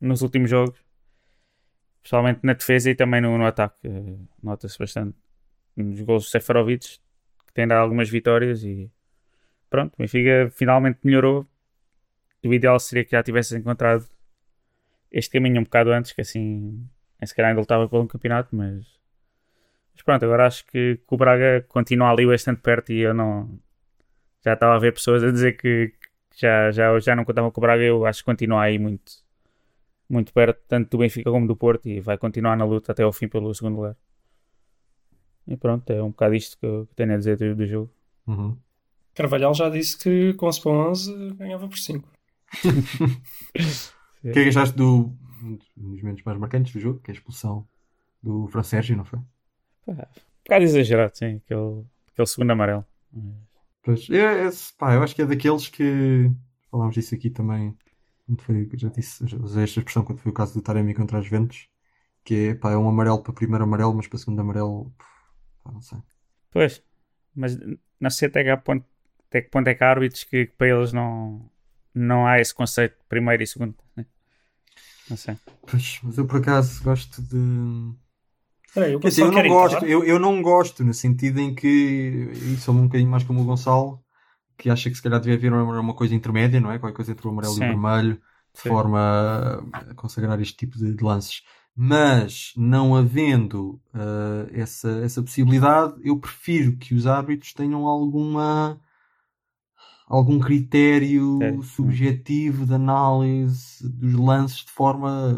[0.00, 0.78] nos últimos jogos.
[2.00, 3.88] Principalmente na defesa e também no, no ataque.
[4.42, 5.16] Nota-se bastante.
[5.76, 6.98] Nos golos do Seferovic,
[7.46, 8.90] que tem dado algumas vitórias e
[9.70, 11.46] pronto, o Benfica finalmente melhorou
[12.44, 14.06] o ideal seria que já tivesse encontrado
[15.12, 16.88] este caminho um bocado antes, que assim,
[17.22, 18.86] se calhar ainda lutava pelo campeonato, mas,
[19.92, 23.60] mas pronto, agora acho que, que o Braga continua ali bastante perto e eu não
[24.44, 25.88] já estava a ver pessoas a dizer que,
[26.30, 29.12] que já, já, já não contavam com o Braga, eu acho que continua aí muito,
[30.08, 33.12] muito perto, tanto do Benfica como do Porto, e vai continuar na luta até ao
[33.12, 33.96] fim pelo segundo lugar.
[35.46, 37.90] E pronto, é um bocado isto que eu tenho a dizer do, do jogo.
[38.26, 38.56] Uhum.
[39.14, 42.08] Carvalhal já disse que com 11 para 11 ganhava por 5.
[44.24, 45.56] O que é que achaste do, um
[45.90, 47.66] dos momentos mais marcantes do jogo, que é a expulsão
[48.22, 49.18] do Fran Sérgio, não foi?
[49.84, 52.86] Pá, um bocado exagerado, sim, aquele, aquele segundo amarelo.
[53.82, 56.30] Pois, é, é, pá, eu acho que é daqueles que
[56.70, 57.76] falámos disso aqui também.
[58.26, 61.18] Quando foi, já disse, já usei esta expressão quando foi o caso do Taremi contra
[61.18, 61.68] as Ventos,
[62.24, 64.92] que é, pá, é um amarelo para primeiro amarelo, mas para segundo amarelo,
[65.64, 65.98] pá, não sei.
[66.50, 66.82] Pois,
[67.34, 67.58] mas
[67.98, 68.86] não sei até que ponto,
[69.28, 71.50] até que ponto é que há árbitros que, que para eles não,
[71.92, 73.74] não há esse conceito de primeiro e segundo.
[73.96, 74.06] né?
[75.16, 75.36] Sei.
[75.66, 77.36] Pois, mas eu por acaso gosto de.
[78.66, 79.88] Espera aí, o Quer dizer, eu não gosto, entrar?
[79.90, 83.44] eu, eu não gosto, no sentido em que, e sou um bocadinho mais como o
[83.44, 84.02] Gonçalo,
[84.56, 86.78] que acha que se calhar devia haver uma, uma coisa intermédia, não é?
[86.78, 87.64] Qualquer coisa entre o amarelo e Sim.
[87.64, 88.14] o vermelho,
[88.54, 88.68] de Sim.
[88.68, 91.42] forma a consagrar este tipo de, de lances.
[91.74, 98.80] Mas, não havendo ah, essa, essa possibilidade, eu prefiro que os árbitros tenham alguma
[100.06, 105.34] algum critério Critério, subjetivo de análise dos lances de forma,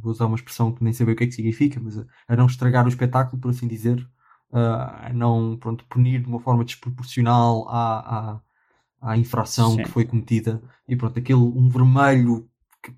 [0.00, 2.04] vou usar uma expressão que nem sei bem o que é que significa, mas a,
[2.28, 4.06] a não estragar o espetáculo, por assim dizer,
[4.52, 9.82] ah, a não pronto, punir de uma forma desproporcional à, à, à infração Sim.
[9.82, 12.48] que foi cometida e pronto, aquele um vermelho
[12.82, 12.92] que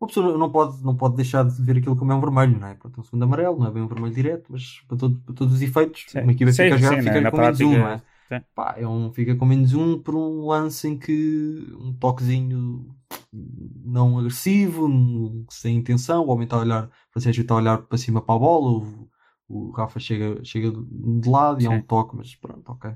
[0.00, 2.68] uma pessoa não pode, não pode deixar de ver aquilo como é um vermelho, não
[2.68, 2.74] é?
[2.74, 5.34] Pronto, é um segundo amarelo, não é bem um vermelho direto, mas para, todo- para
[5.34, 6.20] todos os efeitos, Sim.
[6.20, 8.02] uma equipa Sim, fica a jogar, sim, fica na com menos um, não é?
[8.28, 8.44] Sim.
[8.54, 12.94] Pá, é um, fica com menos um por um lance em que um toquezinho
[13.32, 17.78] não agressivo, um- sem intenção, o homem está a olhar, o Francisco está a olhar
[17.82, 19.08] para cima para a bola, o,
[19.48, 22.92] o Rafa chega, chega de lado e é um toque, mas pronto, ok.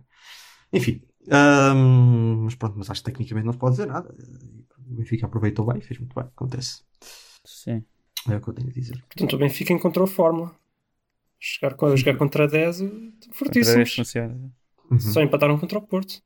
[0.73, 1.03] Enfim,
[1.75, 4.14] hum, mas pronto, mas acho que tecnicamente não se pode dizer nada.
[4.91, 6.83] O Benfica aproveitou bem, fez muito bem, acontece.
[7.45, 7.85] Sim.
[8.29, 9.03] É o que eu tenho a dizer.
[9.09, 10.55] Portanto, o Benfica encontrou a fórmula.
[11.41, 13.95] Chegar, co- jogar contra 10, Outra vez fortíssimos.
[13.95, 14.53] funciona.
[14.90, 14.98] Uhum.
[15.01, 16.22] Só empataram contra o Porto.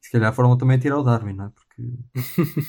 [0.00, 1.50] Se calhar foram também tirar o Darwin, não é?
[1.50, 2.68] Porque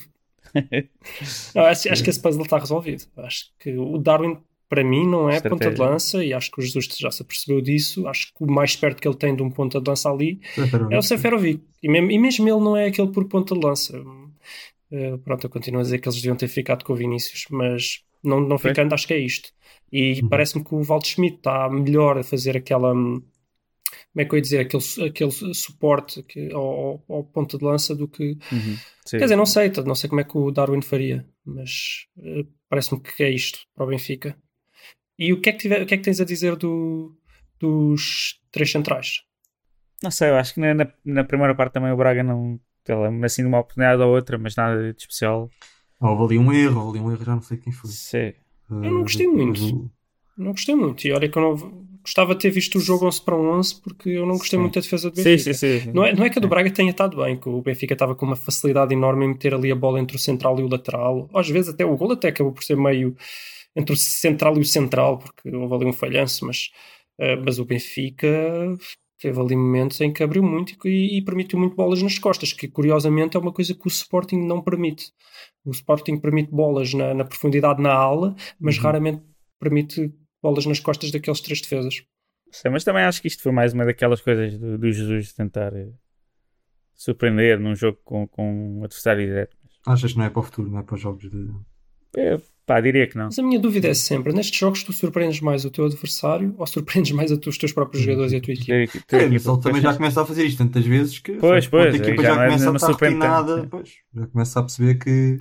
[1.55, 3.05] Não, acho, acho que esse puzzle está resolvido.
[3.17, 4.37] Acho que o Darwin,
[4.69, 7.61] para mim, não é ponta de lança e acho que o Jesus já se apercebeu
[7.61, 8.07] disso.
[8.07, 10.39] Acho que o mais perto que ele tem de um ponta de lança ali
[10.91, 11.63] é o Seferovic.
[11.81, 13.99] E mesmo, e mesmo ele não é aquele por ponta de lança.
[14.91, 18.03] Eh, pronto, eu continuo a dizer que eles deviam ter ficado com o Vinícius, mas
[18.23, 19.49] não, não ficando, acho que é isto.
[19.91, 20.29] E Uhum.
[20.29, 22.93] parece-me que o Valdo Schmidt está melhor a fazer aquela.
[24.11, 24.59] Como é que eu ia dizer?
[24.59, 28.37] Aquele, aquele su- suporte que, ao, ao- ponta de lança do que.
[28.51, 28.75] Uhum.
[29.09, 33.01] Quer dizer, não sei, não sei como é que o Darwin faria, mas eh, parece-me
[33.01, 34.37] que é isto para o Benfica.
[35.19, 37.15] E o que é que, tiver- o que, é que tens a dizer do,
[37.59, 39.21] dos três centrais?
[40.01, 42.59] Não sei, eu acho que na, na, na primeira parte também o Braga não.
[42.89, 45.49] lá, assim de uma oportunidade ou outra, mas nada de especial.
[45.99, 47.89] Houve ali um erro, houve ali um erro, já não sei quem foi.
[47.89, 48.33] Sim.
[48.69, 49.61] Eu não gostei Uh, muito.
[49.61, 49.91] do-
[50.37, 51.05] Não gostei muito.
[51.07, 54.09] E olha que eu não gostava de ter visto o jogo 11 para 11 porque
[54.09, 54.61] eu não gostei Sim.
[54.61, 55.53] muito da defesa do Sim, Benfica.
[55.53, 55.91] sim, sim.
[55.93, 58.13] Não é, não é que a do Braga tenha estado bem, que o Benfica estava
[58.15, 61.29] com uma facilidade enorme em meter ali a bola entre o central e o lateral.
[61.33, 63.15] Às vezes até o gol até acabou por ser meio
[63.75, 66.69] entre o central e o central, porque houve ali um falhanço, mas,
[67.19, 68.27] eh, mas o Benfica
[69.19, 72.67] teve ali momentos em que abriu muito e, e permitiu muito bolas nas costas, que
[72.67, 75.05] curiosamente é uma coisa que o Sporting não permite.
[75.65, 78.83] O Sporting permite bolas na, na profundidade na ala, mas Uhum.
[78.83, 79.21] raramente
[79.59, 80.11] permite
[80.43, 82.03] bolas nas costas daqueles três defesas.
[82.51, 85.35] sei, mas também acho que isto foi mais uma daquelas coisas do, do Jesus de
[85.35, 85.89] tentar eh,
[86.95, 89.57] surpreender num jogo com, com um adversário direto.
[89.85, 91.49] Achas que não é para o futuro, não é para os jogos de.
[92.15, 93.25] É, pá, diria que não.
[93.25, 96.67] Mas a minha dúvida é sempre: nestes jogos tu surpreendes mais o teu adversário ou
[96.67, 99.47] surpreendes mais a tu- os teus próprios jogadores e a tua ter É, equipa, mas
[99.47, 102.29] ele também já começa a fazer isto tantas vezes que Pois, a pois, equipa já
[102.29, 103.67] já, não é- começa a estar refinada, sim.
[103.69, 105.37] pois, já começa a perceber que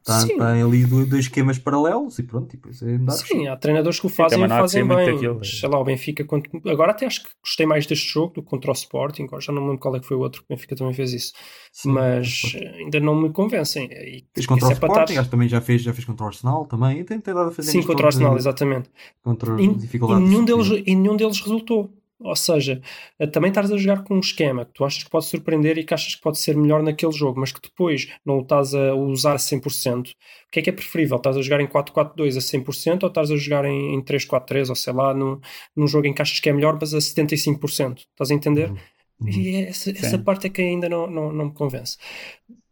[0.00, 0.32] está, Sim.
[0.32, 2.98] está ali do- dois esquemas paralelos e pronto, e depois é.
[3.10, 5.12] Sim, há treinadores que o fazem e fazem bem.
[5.12, 5.36] daquilo.
[5.38, 6.24] Mas, Sei lá, o Benfica.
[6.24, 9.24] quando- Agora até acho que gostei mais deste jogo do que contra o Sporting.
[9.24, 10.94] agora Já não me lembro qual é que foi o outro que o Benfica também
[10.94, 11.32] fez isso.
[11.72, 12.42] Sim, mas
[12.78, 13.86] ainda não me convencem.
[13.90, 16.24] E Fez contra o é Sporting, estar- acho que também já fez, já fez contra
[16.24, 18.90] o Arsenal também, e tem, tem dado a fazer Sim, contra o Arsenal, eh, exatamente.
[19.22, 20.28] Contra E, as e dificuldades.
[20.28, 21.92] nenhum deles, e nenhum deles resultou.
[22.20, 22.80] Ou seja,
[23.18, 25.84] eh, também estás a jogar com um esquema que tu achas que pode surpreender e
[25.84, 28.94] que achas que pode ser melhor naquele jogo, mas que depois não o estás a
[28.94, 30.10] usar a 100%.
[30.10, 30.14] O
[30.52, 31.16] que é que é preferível?
[31.16, 34.76] Estás a jogar em 4-4-2 a 100% ou estás a jogar em, em 3-4-3 ou
[34.76, 35.40] sei lá, num,
[35.76, 37.98] num jogo em que achas que é melhor, mas a 75%?
[37.98, 38.70] Estás a entender?
[38.70, 39.28] Uhum.
[39.28, 40.22] E essa, essa Sim.
[40.22, 41.96] parte é que ainda não, não, não me convence.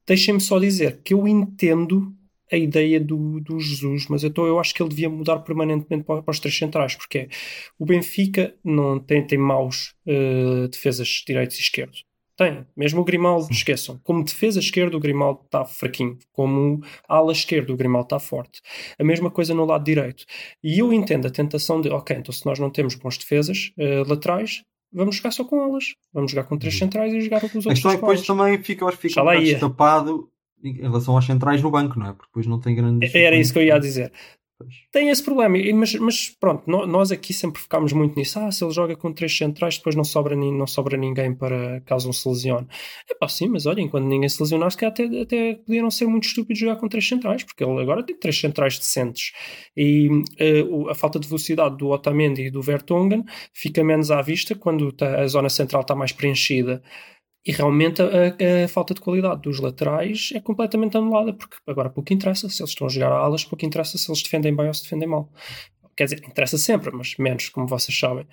[0.07, 2.14] Deixem-me só dizer que eu entendo
[2.52, 6.22] a ideia do, do Jesus, mas então eu acho que ele devia mudar permanentemente para,
[6.22, 7.28] para os três centrais, porque é,
[7.78, 12.04] o Benfica não tem, tem maus eh, defesas direitos e esquerdos.
[12.36, 12.66] Tem.
[12.76, 14.00] Mesmo o Grimaldo, esqueçam.
[14.02, 16.18] Como defesa esquerda, o Grimaldo está fraquinho.
[16.32, 18.60] Como ala esquerda, o Grimaldo está forte.
[18.98, 20.24] A mesma coisa no lado direito.
[20.62, 24.02] E eu entendo a tentação de, ok, então se nós não temos bons defesas eh,
[24.06, 24.62] laterais,
[24.92, 25.94] vamos jogar só com alas.
[26.12, 28.90] Vamos jogar com três centrais e jogar com os outros é que depois também fica,
[28.92, 30.32] fica um bocado ia.
[30.62, 32.12] Em relação às centrais no banco, não é?
[32.12, 33.11] Porque depois não tem grande.
[33.16, 34.12] Era isso que eu ia dizer.
[34.59, 34.75] Pois.
[34.92, 38.38] Tem esse problema, mas, mas pronto, nó- nós aqui sempre focámos muito nisso.
[38.38, 42.09] Ah, se ele joga com três centrais, depois não sobra, não sobra ninguém para caso
[42.09, 42.68] um se lesione.
[43.11, 45.90] É pá, sim, mas olha, enquanto ninguém se lesionar, se calhar até, até podia não
[45.90, 49.33] ser muito estúpido jogar com três centrais, porque ele agora tem três centrais decentes.
[49.77, 50.09] E
[50.70, 54.92] o- a falta de velocidade do Otamendi e do Vertonghen fica menos à vista quando
[54.92, 56.81] tá- a zona central está mais preenchida.
[57.44, 58.07] E realmente a,
[58.64, 62.70] a- falta de qualidade dos laterais é completamente anulada, porque agora pouco interessa se eles
[62.70, 65.28] estão a jogar a alas, pouco interessa se eles defendem bem ou se defendem mal.
[65.96, 68.26] Quer dizer, interessa sempre, mas menos, como vocês sabem.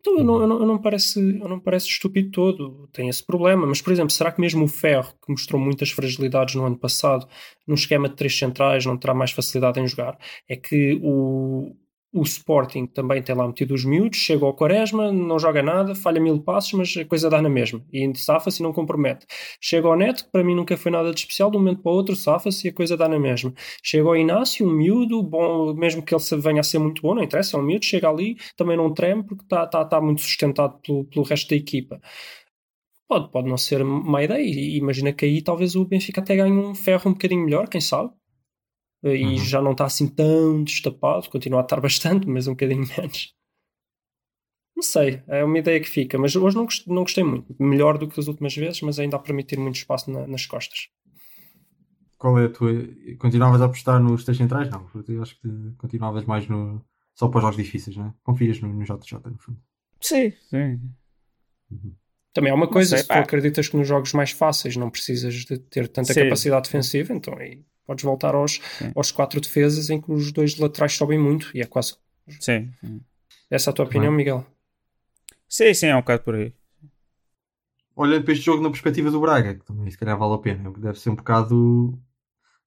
[0.00, 3.24] Então eu não, eu não, eu não parece, eu não parece estúpido todo, tem esse
[3.24, 3.66] problema.
[3.66, 7.28] Mas, por exemplo, será que mesmo o Ferro, que mostrou muitas fragilidades no ano passado,
[7.66, 10.18] num esquema de três centrais, não terá mais facilidade em jogar?
[10.48, 11.74] É que o,
[12.12, 16.20] o Sporting também tem lá metido os miúdos, chega ao Quaresma, não joga nada, falha
[16.20, 17.84] mil passos, mas a coisa dá na mesma.
[17.92, 19.26] E safa-se e não compromete.
[19.60, 21.92] Chega ao Neto, que para mim nunca foi nada de especial, de um momento para
[21.92, 23.52] o outro, safa-se e a coisa dá na mesma.
[23.82, 27.22] Chega ao Inácio, um miúdo, bom, mesmo que ele venha a ser muito bom, não
[27.22, 30.78] interessa, é um miúdo, chega ali, também não treme, porque está tá, tá muito sustentado
[30.80, 32.00] pelo, pelo resto da equipa.
[33.08, 36.52] Pode, pode não ser má ideia, e imagina que aí talvez o Benfica até ganhe
[36.52, 38.12] um ferro um bocadinho melhor, quem sabe?
[39.02, 39.36] E Uhum.
[39.36, 43.34] já não está assim tão destapado, continua a estar bastante, mas um bocadinho menos.
[44.74, 47.54] Não sei, é uma ideia que fica, mas hoje não gostei, não gostei muito.
[47.58, 50.88] Melhor do que as últimas vezes, mas ainda a permitir muito espaço na- nas costas.
[52.16, 52.72] Qual é a tua.
[53.18, 54.68] Continuavas a apostar nos três centrais?
[54.70, 56.84] Não, porque eu acho que continuavas mais no.
[57.14, 58.14] Só para os jogos difíceis, não é?
[58.22, 59.58] Confias no, no JJ, no fundo.
[60.00, 60.80] Sim, sim.
[62.32, 65.34] Também há uma coisa, sei, se tu acreditas que nos jogos mais fáceis não precisas
[65.34, 66.20] de ter tanta Sim.
[66.24, 68.92] capacidade defensiva, então aí podes voltar aos, Sim.
[68.94, 71.96] aos quatro defesas em que os dois laterais sobem muito, e é quase.
[72.38, 72.70] Sim.
[73.50, 74.46] Essa é a tua opinião, Miguel?
[75.48, 76.52] Sim, sim, é um bocado por aí.
[77.96, 80.70] Olhando para este jogo na perspectiva do Braga, que também se calhar vale a pena,
[80.70, 81.98] porque deve ser um bocado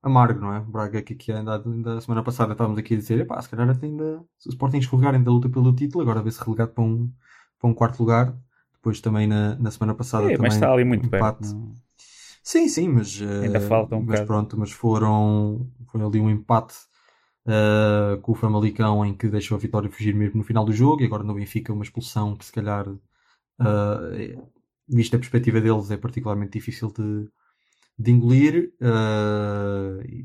[0.03, 0.59] amargo, não é?
[0.59, 3.49] O Braga que aqui ainda, ainda a semana passada estávamos aqui a dizer, epá, se
[3.49, 6.83] calhar até ainda, se o Sporting escorregar ainda luta pelo título, agora vê-se relegado para
[6.83, 7.11] um,
[7.59, 8.35] para um quarto lugar.
[8.73, 11.39] Depois também na, na semana passada É, também mas está ali muito empate.
[11.39, 11.55] perto.
[11.55, 11.73] não-
[12.43, 14.31] Sim, sim, mas Ainda falta um mas bocado.
[14.31, 16.75] pronto, mas foram foi ali um empate
[17.47, 21.01] eh, com o Famalicão em que deixou a vitória fugir mesmo no final do jogo
[21.03, 22.87] e agora no Benfica uma expulsão que se calhar
[23.61, 24.37] eh,
[24.87, 27.29] vista a perspectiva deles é particularmente difícil de,
[27.97, 28.71] de engolir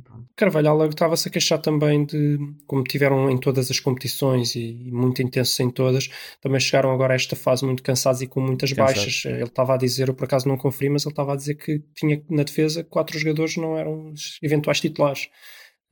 [0.04, 0.26] pronto.
[0.36, 5.20] Carvalhal estava-se a queixar também de como tiveram em todas as competições e, e muito
[5.22, 6.08] intensos em todas,
[6.40, 8.96] também chegaram agora a esta fase muito cansados e com muitas Cansados.
[9.04, 9.24] baixas.
[9.26, 11.78] Ele estava a dizer, eu por acaso não conferi, mas ele estava a dizer que
[11.94, 15.28] tinha na defesa quatro jogadores não eram eventuais titulares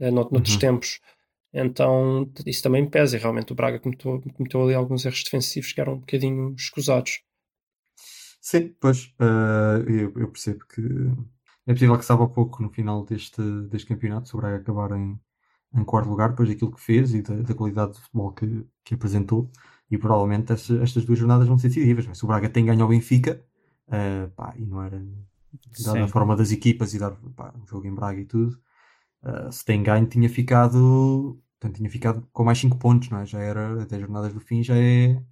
[0.01, 0.61] nout- noutros Uhum.
[0.61, 1.01] tempos.
[1.53, 5.81] Então isso também pesa e realmente o Braga cometeu, cometeu ali alguns erros defensivos que
[5.81, 7.21] eram um bocadinho escusados.
[8.41, 10.83] Sim, pois eh, eu, eu percebo que
[11.67, 15.19] é possível que saiba pouco no final deste, deste campeonato sobre a acabar em,
[15.75, 18.95] em quarto lugar, depois daquilo que fez e da, da qualidade de futebol que, que
[18.95, 19.51] apresentou.
[19.91, 22.07] E provavelmente estas, estas duas jornadas vão ser decisivas.
[22.07, 23.45] Mas se o Braga tem ganho ao Benfica,
[23.89, 25.03] eh, pá, e não era
[25.85, 28.59] dada a forma das equipas e dar pá, um jogo em Braga e tudo,
[29.25, 33.27] eh, se tem ganho, tinha ficado, portanto, tinha ficado com mais 5 pontos, não é?
[33.27, 35.23] Já era, até as jornadas do fim, já é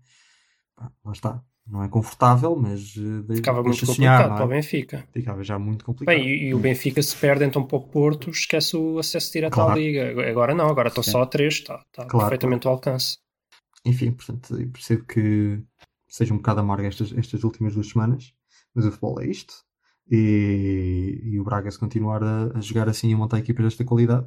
[0.77, 1.45] pá, lá está.
[1.67, 4.57] Não é confortável, mas uh, Ficava muito complicado sonhar, para o é?
[4.57, 5.09] Benfica.
[5.13, 6.15] Ficava já muito complicado.
[6.17, 9.55] Bem, e, e o Benfica se perde então para o Porto, esquece o acesso direto
[9.55, 9.73] Claro.
[9.73, 10.29] à Liga.
[10.29, 11.13] Agora não, agora estão Sim.
[11.13, 13.19] só a três, está, está Claro, perfeitamente ao alcance.
[13.85, 15.63] Enfim, portanto, eu percebo que
[16.09, 18.33] seja um bocado amargo estas, estas últimas duas semanas,
[18.75, 19.55] mas o futebol é isto.
[20.11, 23.85] E, e o Braga, se continuar a, a jogar assim e a montar equipas desta
[23.85, 24.27] qualidade,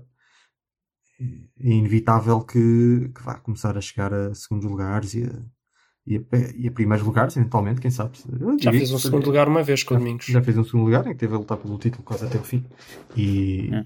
[1.19, 5.45] é inevitável que, que vá começar a chegar a segundos lugares e a,
[6.05, 6.21] e a,
[6.55, 8.17] e a primeiros lugares, eventualmente, quem sabe.
[8.61, 10.25] Já fez um segundo lugar uma vez com o Domingos.
[10.25, 12.43] já fez um segundo lugar em que teve a lutar pelo título quase até o
[12.43, 12.63] fim.
[13.15, 13.85] E É.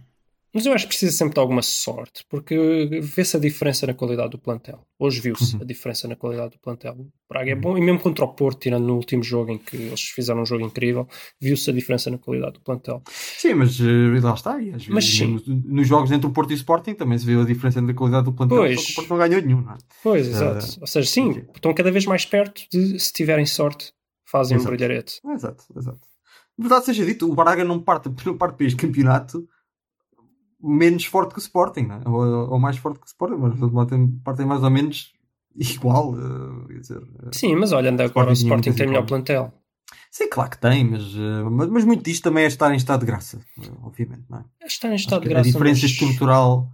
[0.53, 4.31] Mas eu acho que precisa sempre de alguma sorte, porque vê-se a diferença na qualidade
[4.31, 4.79] do plantel.
[4.97, 5.61] Hoje viu-se Uhum.
[5.61, 6.93] a diferença na qualidade do plantel.
[6.95, 9.77] O Braga é bom, e mesmo contra o Porto, tirando no último jogo em que
[9.77, 11.07] eles fizeram um jogo incrível,
[11.39, 13.01] viu-se a diferença na qualidade do plantel.
[13.07, 14.57] Sim, mas eh, lá está.
[14.57, 15.27] Às Mas vezes, sim.
[15.33, 17.91] mesmo nos jogos entre o Porto e o Sporting também se vê a diferença entre
[17.91, 18.57] a qualidade do plantel.
[18.57, 18.81] Pois.
[18.81, 19.77] Só que o Porto não ganhou nenhum, não é?
[20.01, 20.65] Pois, exato.
[20.81, 21.45] Ou seja, sim, ok.
[21.55, 23.93] estão cada vez mais perto de, se tiverem sorte,
[24.25, 24.75] fazem um Exato.
[24.75, 25.21] brilharete.
[25.31, 25.99] Exato, exato.
[26.57, 29.47] Verdade seja dito, o Braga não parte, não parte para este campeonato
[30.61, 32.01] menos forte que o Sporting, não é?
[32.09, 35.13] ou, ou mais forte que o Sporting, mas partem, partem mais ou menos
[35.55, 36.15] igual.
[36.17, 39.53] eh, dizer, eh, Sim, mas olha, agora o Sporting muitas tem melhor plantel.
[40.11, 43.01] Sim, claro que tem, mas, eh, mas, mas muito disto também é estar em estado
[43.01, 43.39] de graça,
[43.83, 44.45] obviamente, não é?
[44.65, 45.49] Está em Acho estado de graça.
[45.49, 46.69] a diferença mas- estrutural,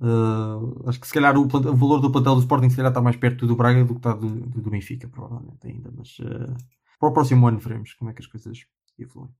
[0.00, 3.00] eh, acho que se calhar o, o valor do plantel do Sporting se calhar está
[3.00, 6.54] mais perto do Braga do que está do, do, Benfica, provavelmente ainda, mas eh,
[6.98, 8.64] para o próximo ano veremos como é que as coisas
[8.98, 9.30] evoluem.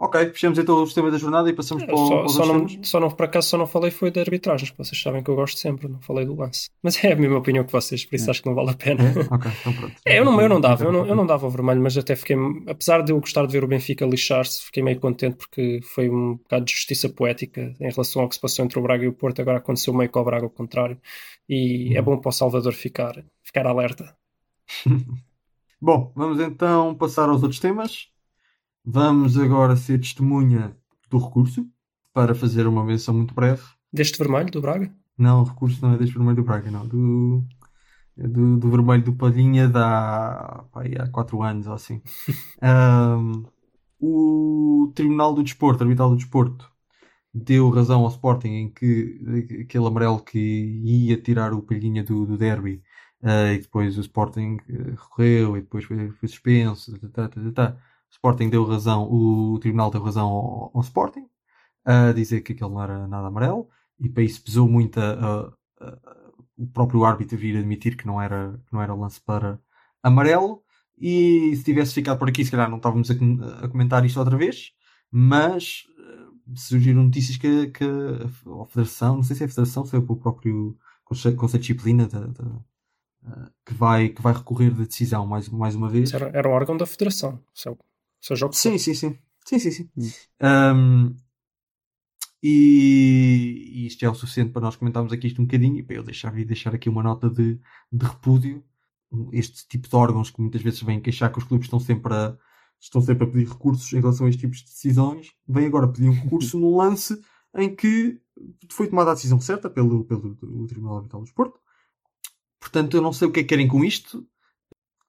[0.00, 2.44] Ok, fechamos então o sistema da jornada e passamos para, o- Só, para os só,
[2.46, 2.88] outros não, temas.
[2.88, 5.34] só não, por acaso, só não falei foi de arbitragens, que vocês sabem que eu
[5.34, 6.70] gosto sempre, não falei do lance.
[6.82, 9.02] Mas é a mesma opinião que vocês, por isso acho que não vale a pena.
[9.02, 9.34] É?
[9.34, 10.00] Ok, então pronto.
[10.06, 12.14] É, eu não, eu não dava, eu não, eu não dava o vermelho, mas até
[12.14, 12.36] fiquei,
[12.68, 16.36] apesar de eu gostar de ver o Benfica lixar-se, fiquei meio contente porque foi um
[16.36, 19.12] bocado de justiça poética em relação ao que se passou entre o Braga e o
[19.12, 21.00] Porto, agora aconteceu meio com o Braga ao contrário,
[21.48, 24.16] e é bom para o Salvador ficar, ficar alerta.
[25.80, 28.10] Bom, vamos então passar aos outros temas.
[28.90, 30.74] Vamos agora ser testemunha
[31.10, 31.68] do recurso
[32.10, 33.62] para fazer uma menção muito breve.
[33.92, 34.90] Deste vermelho do Braga?
[35.18, 36.88] Não, o recurso não é deste vermelho do Braga, não.
[36.88, 37.44] Do,
[38.16, 42.00] é do, do vermelho do Palhinha da, pá, aí há 4 anos ou assim.
[42.62, 43.44] Ahm,
[44.00, 46.72] o Tribunal do Desporto, Arbitral do Desporto,
[47.34, 49.20] deu razão ao Sporting em que
[49.64, 52.82] aquele amarelo que ia tirar o Palhinha do, do derby
[53.22, 56.98] ah, e depois o Sporting eh, recorreu e depois foi, foi suspenso.
[57.10, 57.87] tá, tá, tá, tá.
[58.10, 61.26] Sporting deu razão, o Tribunal deu razão ao, ao Sporting
[61.84, 63.68] a dizer que aquele não era nada amarelo
[63.98, 65.12] e para isso pesou muito a-
[65.80, 65.98] a- a-
[66.56, 69.60] o próprio árbitro vir admitir que não era, que não era lance para
[70.02, 70.62] amarelo
[70.98, 74.18] e se tivesse ficado por aqui se calhar não estávamos a, com- a comentar isto
[74.18, 74.72] outra vez
[75.10, 79.94] mas eh, surgiram notícias que, que a Federação, não sei se é a Federação se
[79.94, 82.60] é o próprio Conselho, de Disciplina da- da-
[83.26, 86.12] eh, que, vai, que vai recorrer da decisão mais, mais uma vez.
[86.12, 87.68] Era, era um órgão da Federação, se-
[88.20, 88.70] seja o que for.
[88.70, 89.18] Sim, sim, sim.
[89.44, 89.90] Sim, sim, sim.
[89.96, 90.10] Hum.
[90.42, 91.16] Um,
[92.42, 95.96] e, e isto é o suficiente para nós comentarmos aqui isto um bocadinho e para
[95.96, 97.58] eu deixar, deixar aqui uma nota de,
[97.92, 98.64] de repúdio.
[99.32, 102.36] Este tipo de órgãos que muitas vezes vêm queixar que os clubes estão sempre a,
[102.78, 106.08] estão sempre a pedir recursos em relação a estes tipos de decisões, vêm agora pedir
[106.08, 107.18] um recurso num lance
[107.56, 108.20] em que
[108.70, 111.58] foi tomada a decisão certa pelo, pelo, pelo Tribunal Arbitral do Desporto.
[112.60, 114.26] Portanto, eu não sei o que é que querem com isto,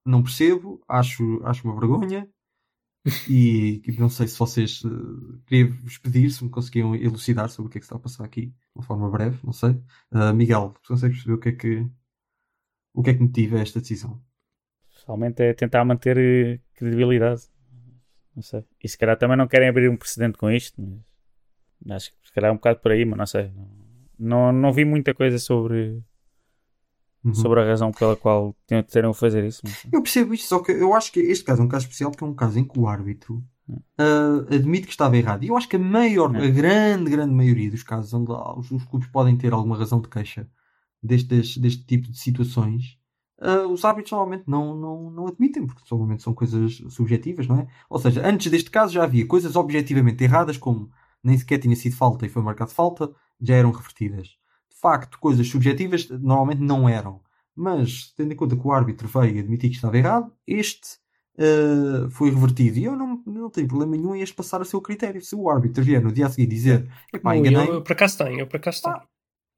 [0.06, 2.28] não percebo, acho, acho uma vergonha.
[3.30, 7.70] E e não sei se vocês uh, queria vos pedir se me conseguiam elucidar sobre
[7.70, 9.72] o que é que está a passar aqui de uma forma breve, não sei.
[10.12, 11.90] Uh, Miguel, se consegues perceber o que é que
[12.94, 14.22] o que é que motiva esta decisão?
[14.94, 17.44] Pessoalmente é tentar manter eh, credibilidade.
[18.36, 18.66] Não sei.
[18.84, 20.82] E se calhar também não querem abrir um precedente com isto,
[21.84, 23.52] mas acho que se calhar é um bocado por aí, mas não sei.
[24.18, 26.04] Não, não vi muita coisa sobre,
[27.24, 27.34] Uhum.
[27.34, 29.62] sobre a razão pela qual terem de fazer isso.
[29.64, 32.12] mas- Eu percebo isto, só que eu acho que este caso é um caso especial
[32.12, 35.44] porque é um caso em que o árbitro uh, admite que estava errado.
[35.44, 36.38] E eu acho que a maior, Hum.
[36.42, 40.08] a grande, grande maioria dos casos onde os, os clubes podem ter alguma razão de
[40.08, 40.48] queixa
[41.04, 42.98] destes, deste tipo de situações,
[43.42, 47.68] uh, os árbitros normalmente não, não, não admitem, porque normalmente são coisas subjetivas, não é?
[47.90, 50.90] Ou seja, antes deste caso já havia coisas objetivamente erradas, como
[51.24, 54.39] nem sequer tinha sido falta e foi marcado falta, já eram revertidas.
[54.82, 57.22] Facto, coisas subjetivas normalmente não eram.
[57.56, 60.98] Mas, tendo em conta que o árbitro veio admitir que estava errado, este
[61.38, 62.78] uh, foi revertido.
[62.78, 65.22] E eu não, não tenho problema nenhum em este passar a ser o critério.
[65.22, 67.94] Se o árbitro vier no dia a seguir dizer Epá, Não, enganei, eu, eu por
[67.94, 69.02] acaso tenho, eu por acaso tenho.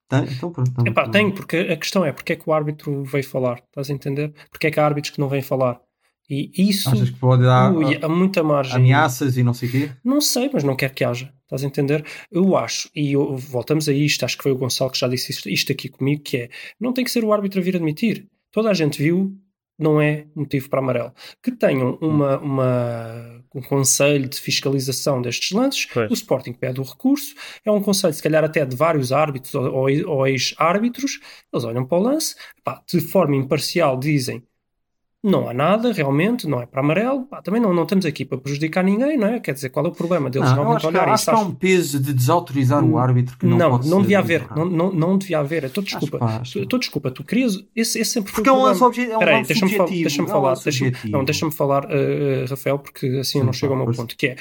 [0.10, 0.72] tem, então pronto.
[0.72, 3.90] Então, Epá, tenho, porque a questão é porque é que o árbitro veio falar, estás
[3.90, 4.34] a entender?
[4.50, 5.80] Porque é que há árbitros que não vêm falar?
[6.30, 8.78] E isso Achas que pode dar ui, ah, há muita margem.
[8.78, 9.92] ameaças e não sei o quê?
[10.02, 11.34] Não sei, mas não quero que haja.
[11.52, 12.06] Estás a entender?
[12.32, 15.32] Eu acho, e eu- voltamos a isto, acho que foi o Gonçalo que já disse
[15.32, 16.50] isto, isto aqui comigo, que é,
[16.80, 18.26] não tem que ser o árbitro a vir admitir.
[18.52, 19.36] Toda a gente viu
[19.78, 21.12] não é motivo para amarelo.
[21.42, 26.10] Que tenham uma, uma, um conselho de fiscalização destes lances, Pois.
[26.10, 27.34] o Sporting pede o recurso,
[27.66, 31.20] é um conselho se calhar até de vários árbitros ou, ou, ou ex-árbitros,
[31.52, 34.44] eles olham para o lance, pá, de forma imparcial dizem
[35.24, 37.26] não há nada, realmente, não é para amarelo.
[37.28, 39.40] Pá, também não, não estamos aqui para prejudicar ninguém, não é?
[39.40, 41.32] Quer dizer, qual é o problema deles Não, eu realmente acho olharem acho isso?
[41.32, 44.18] que há Acho- um peso de desautorizar o árbitro que não, não, pode não devia
[44.20, 45.66] haver, não, não, não devia haver.
[45.66, 46.58] Então, desculpa, acho.
[46.60, 47.56] então, desculpa, tu querias.
[47.76, 48.86] Esse, esse sempre foi Porque é o um problema.
[48.88, 51.18] obje- é um lance deixa-me deixa-me é um falar, lance deixa-me, subjetivo.
[51.18, 54.26] não, deixa-me falar, uh, Rafael, porque assim eu Sim, não chego ao meu ponto, que
[54.28, 54.36] é,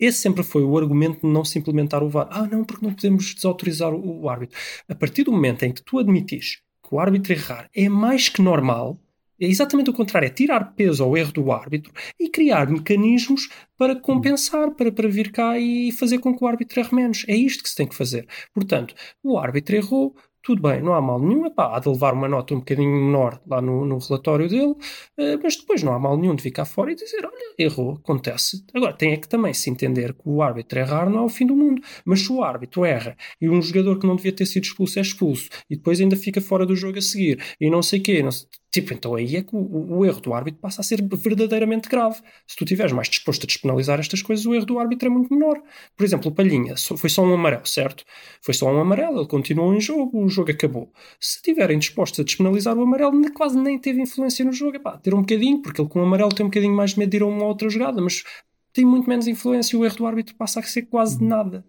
[0.00, 2.28] esse sempre foi o argumento de não se implementar o VAR.
[2.30, 4.56] Ah, não, porque não podemos desautorizar o, o árbitro.
[4.88, 8.40] A partir do momento em que tu admites que o árbitro errar é mais que
[8.42, 8.98] normal,
[9.44, 13.96] é exatamente o contrário, é tirar peso ao erro do árbitro e criar mecanismos para
[13.96, 17.24] compensar, para, para vir cá e fazer com que o árbitro erre menos.
[17.28, 18.26] É isto que se tem que fazer.
[18.52, 22.28] Portanto, o árbitro errou, tudo bem, não há mal nenhum, epá, há de levar uma
[22.28, 24.74] nota um bocadinho menor lá no, no relatório dele,
[25.18, 28.62] eh, mas depois não há mal nenhum de ficar fora e dizer, olha, errou, acontece.
[28.74, 31.46] Agora, tem é que também se entender que o árbitro errar não é o fim
[31.46, 34.64] do mundo, mas se o árbitro erra e um jogador que não devia ter sido
[34.64, 38.00] expulso é expulso e depois ainda fica fora do jogo a seguir e não sei
[38.00, 40.80] o quê, não sei- tipo, então aí é que o, o- erro do árbitro passa
[40.80, 42.16] a ser verdadeiramente grave.
[42.46, 45.32] Se tu estiveres mais disposto a despenalizar estas coisas, o erro do árbitro é muito
[45.32, 45.62] menor.
[45.96, 48.04] Por exemplo, o Palhinha foi só um amarelo, certo?
[48.42, 50.92] Foi só um amarelo, ele continuou em jogo, jogo acabou.
[51.20, 54.76] Se estiverem dispostos a despenalizar o amarelo, quase nem teve influência no jogo.
[54.76, 57.10] Epá, ter um bocadinho, porque ele com o amarelo tem um bocadinho mais de medo
[57.10, 58.24] de ir a uma outra jogada, mas
[58.72, 61.64] tem muito menos influência e o erro do árbitro passa a ser quase nada.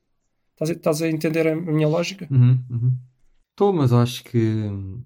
[0.54, 2.28] Estás a, estás a entender a minha lógica?
[2.32, 2.98] Uhum, uhum.
[3.52, 5.04] Estou, mas acho que hum,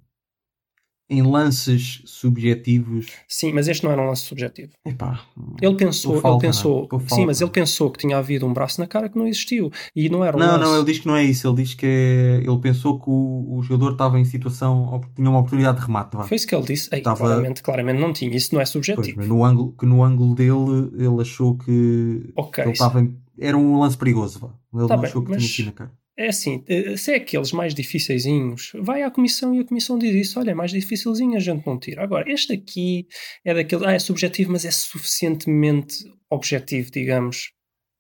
[1.10, 3.08] em lances subjetivos.
[3.28, 4.72] Sim, mas este não era um lance subjetivo.
[4.86, 5.22] Epá,
[5.62, 8.86] Ele pensou, falta, ele pensou, sim, mas ele pensou que tinha havido um braço na
[8.88, 10.64] cara que não existiu e não era um Não, lance.
[10.64, 11.48] não, ele diz que não é isso.
[11.48, 15.40] Ele diz que é- ele pensou que o, o jogador estava em situação, tinha uma
[15.40, 16.16] oportunidade de remate.
[16.16, 16.24] Vá.
[16.26, 16.90] Foi isso que ele disse.
[16.92, 18.36] Ei, Estava- claramente, claramente não tinha.
[18.36, 19.18] Isso não é Pois, subjetivo.
[19.18, 23.58] mas no ângulo, que no ângulo dele ele achou que Ok, ele estava em- era
[23.58, 24.40] um lance perigoso.
[24.40, 24.50] Vá.
[24.74, 25.99] Ele Tá não bem, achou que mas- tinha aqui na cara.
[26.22, 30.14] É assim, eh, se é aqueles mais dificeizinhos, vai à comissão e a comissão diz
[30.14, 30.38] isso.
[30.38, 32.04] Olha, é mais dificilzinho, a gente não tira.
[32.04, 33.08] Agora, este aqui
[33.46, 35.96] é daquele, ah, é subjetivo, mas é suficientemente
[36.30, 37.52] objetivo, digamos.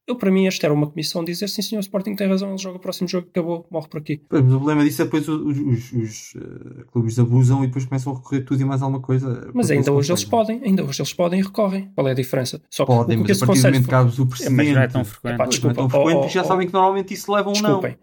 [0.06, 2.58] Eu, para mim, este era uma comissão dizer sim, senhor, o Sporting tem razão, ele
[2.58, 4.18] joga o próximo jogo, acabou, morre por aqui.
[4.28, 7.86] Pois, mas o problema disso é depois os, os- os, eh, clubes abusam e depois
[7.86, 9.50] começam a recorrer tudo e mais alguma coisa.
[9.54, 11.92] Mas ainda hoje eles podem, ainda hoje eles podem e recorrem.
[11.94, 12.60] Qual é a diferença?
[12.72, 14.56] Só que Podem, o que mas a partir do momento que há o É, precedente.
[14.56, 15.34] mas não é tão frequente.
[15.36, 17.50] Epá, não é tão Desculpa, frequente, oh, porque já oh, sabem que normalmente isso leva
[17.50, 17.62] um não.
[17.62, 17.98] Desculpem.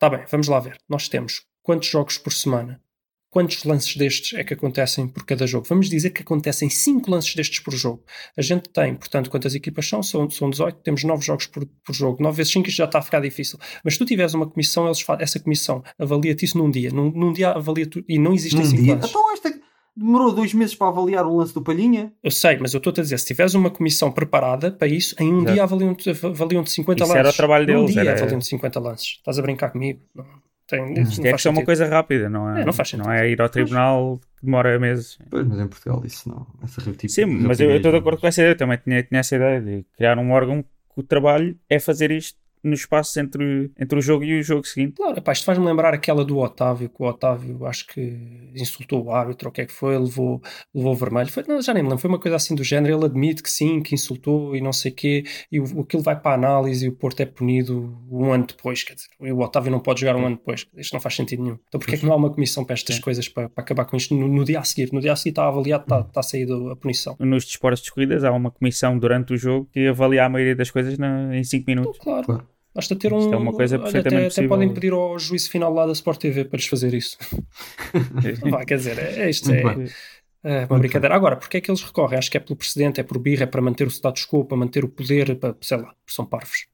[0.00, 0.78] Está bem, vamos lá ver.
[0.88, 2.80] Nós temos quantos jogos por semana?
[3.28, 5.66] Quantos lances destes é que acontecem por cada jogo?
[5.68, 8.02] Vamos dizer que acontecem 5 lances destes por jogo.
[8.34, 10.02] A gente tem, portanto, quantas equipas são?
[10.02, 12.22] São, são 18, temos 9 jogos por, por jogo.
[12.22, 13.58] 9 vezes 5 isto já está a ficar difícil.
[13.84, 16.90] Mas se tu tiveres uma comissão, eles essa comissão avalia-te isso num dia.
[16.90, 18.94] Num, num dia avalia-te e não existem Num 5 dia.
[18.94, 19.10] lances.
[19.10, 19.60] Então esta
[19.96, 22.12] demorou dois meses para avaliar o lance do Palhinha.
[22.22, 25.32] Eu sei, mas eu estou a dizer, se tiveres uma comissão preparada para isso, em
[25.32, 25.52] um Exato.
[25.52, 27.20] dia avaliam-te avaliam 50 Isso lances.
[27.20, 29.06] era o trabalho deles, dia era- avaliam-te 50 lances.
[29.18, 30.00] Estás a brincar comigo?
[30.14, 30.24] Não,
[30.66, 32.62] tem, isso Isto não é faz que é uma coisa rápida, não é?
[32.62, 33.06] É, não faz sentido.
[33.06, 35.18] Não é ir ao tribunal que demora meses.
[35.28, 36.46] Pois, mas em Portugal isso não.
[36.62, 38.52] Essa tipo Sim, mas eu eu estou de acordo com essa ideia.
[38.52, 42.10] Eu também tinha, tinha essa ideia de criar um órgão que o trabalho é fazer
[42.10, 44.94] isto no espaço entre, entre o jogo e o jogo seguinte.
[44.96, 49.12] Claro, epá, isto faz-me lembrar aquela do Otávio, que o Otávio acho que insultou o
[49.12, 50.40] árbitro, ou o que é que foi, levou,
[50.74, 51.28] levou vermelho.
[51.30, 52.94] Foi, não, já nem me lembro, foi uma coisa assim do género.
[52.96, 56.18] Ele admite que sim, que insultou e não sei o quê, e o, aquilo vai
[56.18, 58.82] para a análise e o Porto é punido um ano depois.
[58.82, 60.66] Quer dizer, e o Otávio não pode jogar um ano depois.
[60.76, 61.58] Isto não faz sentido nenhum.
[61.68, 63.02] Então, porquê é que não há uma comissão para estas Sim.
[63.02, 64.92] coisas para, para acabar com isto no, no dia a seguir?
[64.92, 67.16] No dia a seguir está avaliado, está, está a sair a punição.
[67.18, 70.70] Nos desportos de corridas há uma comissão durante o jogo que avalia a maioria das
[70.70, 71.98] coisas na- em 5 minutos.
[71.98, 72.26] Claro.
[72.26, 72.49] Claro.
[72.74, 73.18] Basta ter um.
[73.18, 76.20] Isto é uma coisa perfeitamente até, até podem pedir ao juízo final lá da Sport
[76.20, 77.18] TV para lhes fazer isso.
[78.50, 79.74] Vá, quer dizer, é, é isto é, é uma
[80.68, 81.14] Muito brincadeira.
[81.14, 82.18] Agora, porque é que eles recorrem?
[82.18, 84.56] Acho que é pelo precedente, é por birra, é para manter o status quo, para
[84.56, 86.66] manter o poder, para, sei lá, porque são parvos.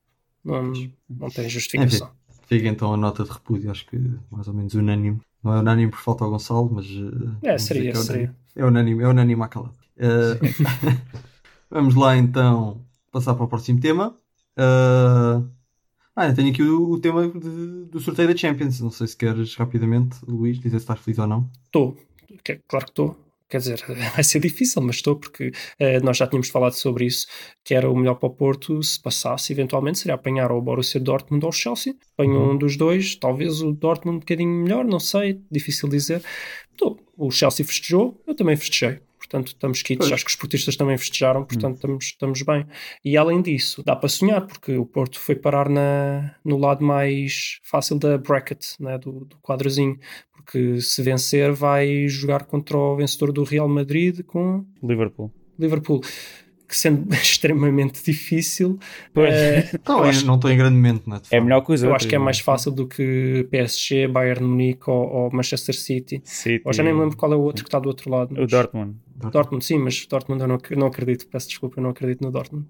[0.44, 0.72] Não,
[1.08, 2.10] não tem justificação.
[2.46, 3.98] Fica então a nota de repúdio, acho que
[4.30, 5.18] mais ou menos unânime.
[5.42, 6.86] Não é unânime por falta ao Gonçalo, mas.
[6.86, 6.90] eh,
[7.42, 8.36] É, vamos seria, que seria.
[8.54, 9.74] É unânime, é unânime à calada.
[9.96, 10.38] Eh,
[11.70, 12.80] vamos lá então
[13.10, 14.16] passar para o próximo tema.
[14.56, 15.42] Eh,
[16.16, 18.80] ah, eu tenho aqui o, o tema de- do sorteio da Champions.
[18.80, 21.50] Não sei se queres rapidamente, Luís, dizer se estás feliz ou não.
[21.66, 21.96] Estou,
[22.68, 23.16] claro que estou.
[23.48, 23.80] Quer dizer,
[24.14, 27.26] vai ser difícil, mas estou, porque eh, nós já tínhamos falado sobre isso,
[27.62, 30.98] que era o melhor para o Porto, se passasse, eventualmente, seria apanhar ou o Borussia
[31.00, 31.94] Dortmund ou o Chelsea.
[32.14, 32.52] Apanho Uhum.
[32.54, 36.22] um dos dois, talvez o Dortmund um bocadinho melhor, não sei, difícil dizer.
[36.72, 36.98] Estou.
[37.16, 39.00] O Chelsea festejou, eu também festejei.
[39.26, 40.06] Portanto, estamos quites.
[40.06, 40.12] Pois.
[40.12, 42.66] Acho que os portistas também festejaram, portanto, estamos, estamos bem.
[43.04, 47.58] E além disso, dá para sonhar, porque o Porto foi parar na, no lado mais
[47.62, 49.98] fácil da bracket, né, do, do quadrozinho.
[50.32, 55.32] Porque se vencer vai jogar contra o vencedor do Real Madrid com Liverpool.
[55.58, 56.00] Liverpool,
[56.74, 58.78] sendo extremamente difícil,
[59.12, 59.34] Pois.
[59.74, 61.16] Então, é- acho- não estou em grande mente, né?
[61.16, 61.44] de É facto.
[61.44, 65.06] melhor que os eu acho que é mais fácil do que PSG, Bayern Munique ou,
[65.08, 66.20] ou Manchester City.
[66.24, 68.32] City, Ou já nem me lembro qual é o outro que está do outro lado.
[68.34, 68.96] O mas- Dortmund.
[69.32, 71.26] Dortmund, sim, mas Dortmund eu não, não acredito.
[71.28, 72.66] Peço desculpa, eu não acredito no Dortmund.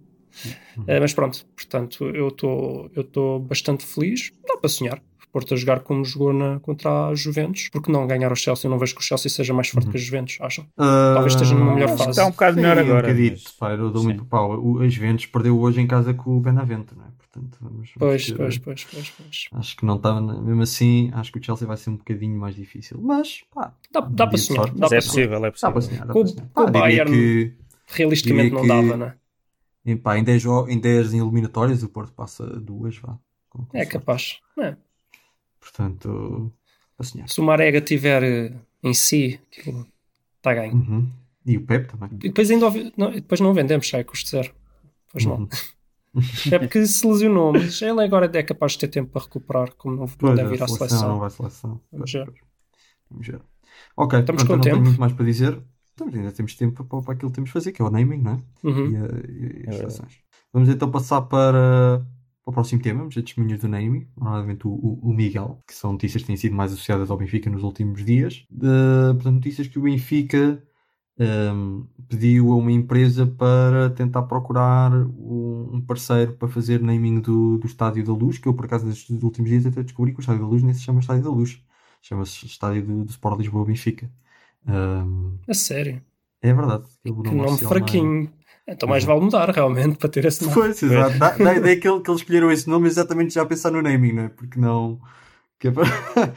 [0.76, 0.84] Uhum.
[0.86, 4.32] Eh, mas pronto, portanto, eu estou eu estou bastante feliz.
[4.46, 5.02] Dá para sonhar.
[5.36, 7.68] Porto a jogar como jogou na, contra a Juventus.
[7.70, 8.66] Porque não ganhar o Chelsea?
[8.66, 9.74] Eu não vejo que o Chelsea seja mais Uhum.
[9.74, 10.66] forte que a Juventus, acham?
[10.78, 12.10] Ah, Talvez esteja numa melhor acho que fase.
[12.10, 12.98] Está um bocado melhor agora.
[13.06, 14.58] Um bocadito, mas- pá, eu dou muito pau.
[14.58, 17.08] O- As Juventus perdeu hoje em casa com o Benavente, não é?
[17.18, 19.44] Portanto, vamos, vamos Pois, ter- pois, pois, pois, pois.
[19.52, 22.54] Acho que não estava, mesmo assim, acho que o Chelsea vai ser um bocadinho mais
[22.56, 22.98] difícil.
[23.02, 24.66] Mas, pá, Dá, dá para sonhar.
[24.68, 25.28] Dá Mas para é sonhar.
[25.28, 25.72] possível, é dá possível.
[25.72, 26.06] para sonhar.
[26.06, 26.48] Dá Com- para sonhar.
[26.54, 27.52] com o Pá, diria Bayern, que,
[27.88, 29.14] Realisticamente não que- dava, não é?
[29.84, 33.18] em, pá, em 10, jo- em 10 eliminatórias o Porto passa duas, vá.
[33.50, 33.92] com- com É sorte.
[33.92, 34.38] capaz.
[34.60, 34.76] É.
[35.70, 36.52] Portanto,
[37.02, 37.28] sonhar.
[37.28, 38.52] Se o Marega tiver eh,
[38.82, 39.40] em si,
[40.36, 40.74] está ganho.
[40.74, 41.10] Uhum.
[41.44, 42.08] E o Pep também.
[42.14, 44.54] E depois ainda ouvi- não, depois não vendemos, sai custo zero.
[45.12, 45.38] Pois não.
[45.40, 45.48] Uhum.
[46.50, 49.96] É porque se lesionou, mas ele agora é capaz de ter tempo para recuperar, como
[49.96, 51.08] não, Pois, deve ir à a seleção, seleção.
[51.10, 51.80] não vai à seleção.
[51.92, 52.32] Vamos ver.
[53.10, 53.40] Vamos ver.
[53.94, 54.76] Ok, Estamos pronto, com não tempo?
[54.76, 55.60] tenho muito mais para dizer.
[55.90, 58.22] Estamos, ainda temos tempo para, para aquilo que temos de fazer, que é o naming,
[58.22, 58.66] não é?
[58.66, 58.90] Uhum.
[58.90, 59.76] E, a- e É as verdade.
[59.76, 60.12] seleções.
[60.54, 62.02] Vamos então passar para,
[62.46, 65.92] para o próximo tema, vamos a testemunhas do naming, normalmente o, o, Miguel, que são
[65.92, 68.46] notícias que têm sido mais associadas ao Benfica nos últimos dias.
[68.48, 68.68] De,
[69.14, 70.62] portanto, notícias que o Benfica
[71.18, 77.58] hum, pediu a uma empresa para tentar procurar um, um parceiro para fazer naming do,
[77.58, 80.22] do Estádio da Luz, que eu por acaso nestes últimos dias até descobri que o
[80.22, 81.60] Estádio da Luz nem se chama Estádio da Luz,
[82.00, 84.08] chama-se Estádio do, do Sport Lisboa Benfica.
[84.68, 86.00] Hum, A sério.
[86.40, 86.84] é verdade.
[87.02, 88.32] Que nome oficial não é- fraquinho.
[88.68, 90.54] Então mais vale mudar realmente para ter esse nome.
[90.54, 91.18] Pois, exato.
[91.18, 93.70] Dá, dá a ideia que, ele- que eles escolheram esse nome exatamente já a pensar
[93.70, 94.28] no naming, não é?
[94.28, 94.98] Porque não.
[95.58, 95.84] que é para-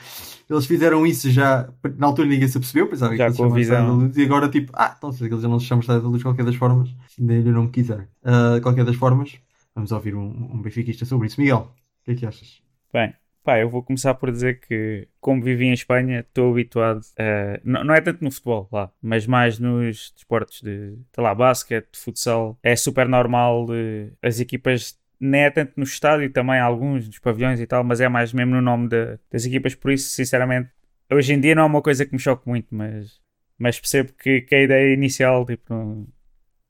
[0.50, 1.70] eles fizeram isso já.
[1.98, 3.88] Na altura ninguém se apercebeu, pensava Já que eles com a visão.
[3.88, 6.08] da Luz, e agora tipo, ah, então se eles já não se chamam Estádio da
[6.08, 8.08] Luz de qualquer das formas, nem-lhe o nome quiser.
[8.56, 9.34] De qualquer das formas,
[9.76, 11.40] vamos ouvir um, um benfiquista sobre isso.
[11.42, 11.72] Miguel,
[12.02, 12.62] o que é que achas?
[12.94, 13.14] Bem,
[13.44, 17.60] pá, eu vou começar por dizer que, como vivi em Espanha, estou habituado a.
[17.64, 21.98] Não, não é tanto no futebol lá, mas mais nos desportos de, sei lá, basquete,
[21.98, 22.58] futsal.
[22.64, 24.98] É super normal eh, as equipas.
[25.20, 28.56] Nem é tanto no estádio, também alguns nos pavilhões e tal, mas é mais mesmo
[28.56, 29.76] no nome da- das equipas.
[29.76, 30.70] Por isso, sinceramente,
[31.12, 33.20] hoje em dia não é uma coisa que me choque muito, mas,
[33.58, 36.08] mas percebo que, que a ideia inicial, tipo,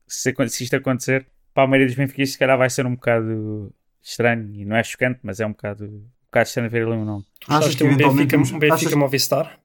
[0.08, 3.74] se, se isto acontecer, para a maioria dos benfiquistas, se calhar vai ser um bocado
[4.02, 7.24] estranho e não é chocante, mas é um bocado, estranho ver ali um nome.
[7.40, 9.60] Tu gostaste de ter um Benfica, um Benfica achas- Movistar?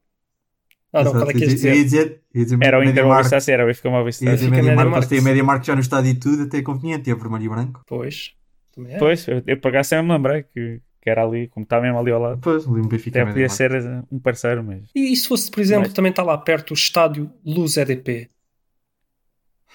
[0.92, 1.72] Ah, não, qual é que ia dizer?
[1.74, 3.04] dizer, ia dizer Era o Inter.
[3.04, 4.34] Movistar, sim, era o Benfica Ia Movistar.
[4.34, 4.98] dizer Fica Media Media Markt, Markt.
[4.98, 7.44] eles têm a Media Markt já no estádio e tudo, até é conveniente, é vermelho
[7.44, 7.82] e branco.
[7.86, 8.32] Pois.
[8.74, 8.98] Também é.
[8.98, 11.98] Pois, eu, eu por acaso sempre me lembrei que, que era ali, como está mesmo
[11.98, 12.36] ali ao lado.
[12.36, 14.82] Depois, ali um Benfica Até podia ser uh, um parceiro, mas.
[14.94, 18.30] E, e se fosse, por exemplo, Mas- também está lá perto o estádio Luz EDP?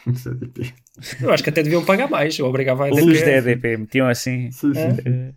[0.07, 0.73] É tipo-
[1.21, 2.37] Eu acho que até deviam pagar mais.
[2.39, 3.01] Eu obrigava a EDP.
[3.01, 4.49] Luz da EDP, metiam assim.
[4.51, 5.33] Sim, sim, É.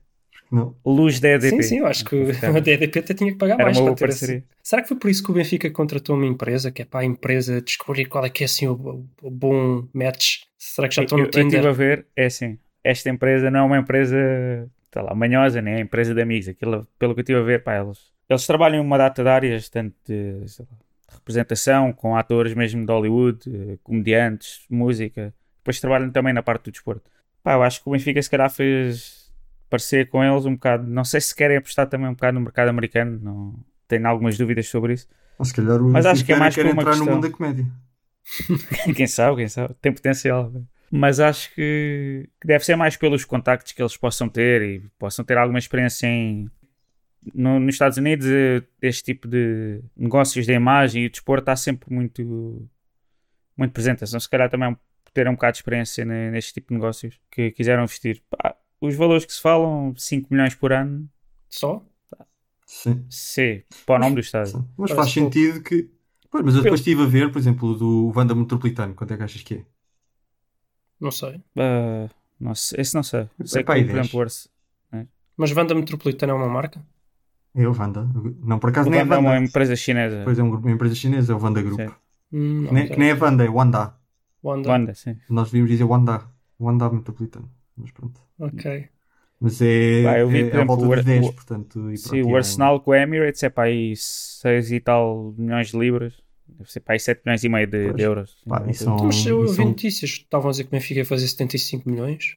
[0.53, 0.76] Não.
[0.84, 1.48] Luz da EDP.
[1.48, 3.94] Sim, sim, eu acho que Era a EDP até tinha que pagar uma mais para
[3.94, 4.44] ter esse...
[4.62, 7.05] Será que foi por isso que o Benfica contratou uma empresa, que é para a
[7.05, 10.42] empresa descobrir qual é que é assim o, o- bom match?
[10.59, 11.66] Será que já estão eu, no eu estive Tinder?
[11.66, 14.16] a ver, é assim, esta empresa não é uma empresa,
[14.92, 16.48] sei lá, manhosa, nem é empresa de amigos.
[16.48, 17.98] Aquilo, pelo que eu estive a ver, pá, eles,
[18.28, 20.76] eles trabalham em uma data de áreas, tanto de, sei lá,
[21.09, 25.34] de representação, com atores mesmo de Hollywood, eh, comediantes, música.
[25.59, 27.11] Depois trabalham também na parte do desporto.
[27.42, 29.21] Pá, eu acho que o Benfica se calhar fez
[29.72, 32.68] parecer com eles um bocado, não sei se querem apostar também um bocado no mercado
[32.68, 35.08] americano, não tenho algumas dúvidas sobre isso.
[35.38, 37.14] Ou se calhar o Mas acho que é mais por uma entrar no questão.
[37.14, 37.66] mundo da comédia.
[38.94, 40.52] quem sabe, quem sabe, tem potencial.
[40.90, 45.38] Mas acho que, deve ser mais pelos contactos que eles possam ter e possam ter
[45.38, 46.50] alguma experiência em.
[47.34, 51.56] no- nos Estados Unidos, eh, este tipo de negócios de imagem e de desporto está
[51.56, 52.68] sempre muito,
[53.56, 54.04] muito presente.
[54.04, 54.76] Então, se calhar também
[55.14, 58.22] ter um bocado de experiência ne- neste tipo de negócios que quiseram investir.
[58.30, 61.08] Pá, os valores que se falam, 5 milhões por ano,
[61.48, 61.82] Só?
[62.66, 63.04] Sim.
[63.10, 64.52] sim, para o nome do estádio.
[64.52, 64.68] sim.
[64.78, 65.34] Mas Parece faz pouco.
[65.34, 65.90] sentido que.
[66.30, 68.94] Pois, mas eu depois estive a ver, por exemplo, o do Wanda Metropolitano.
[68.94, 69.66] Quanto é que achas que é?
[71.00, 71.42] Não sei.
[71.56, 72.08] Ah,
[72.40, 73.28] não sei, esse não sei.
[73.44, 74.48] Sei que, pá, por exemplo, Arce-
[75.36, 76.84] Mas Vanda Metropolitana é uma marca?
[77.54, 78.08] É o Wanda.
[78.42, 79.46] Não, por acaso o nem é Wanda é uma Wanda.
[79.48, 80.22] empresa chinesa.
[80.24, 81.80] Pois é um uma empresa chinesa, é o Wanda Group.
[82.32, 83.96] Hum, Que nem, que nem é Wanda, é Wanda.
[84.42, 84.68] Wanda.
[84.70, 85.16] Wanda, sim.
[85.28, 86.30] Nós devíamos dizer Wanda.
[86.58, 87.50] Wanda Metropolitano.
[87.76, 88.20] Mas pronto.
[88.38, 88.88] Ok.
[89.40, 91.26] Mas é, Pá, eu vi, é, por é à exemplo, volta o de Ar- 10,
[91.26, 91.90] o- portanto.
[91.90, 95.34] e Sim, pronto, o é Arsenal com o Emirates é para aí 6 e tal
[95.36, 96.14] milhões de libras.
[96.46, 97.96] Deve ser para aí 7 milhões e meio de, Pois.
[97.96, 98.36] de euros.
[98.46, 100.68] Pá, e são- Então, mas eu e ouvi são- notícias que estavam a dizer que
[100.68, 102.36] o Benfica ia fazer 75 milhões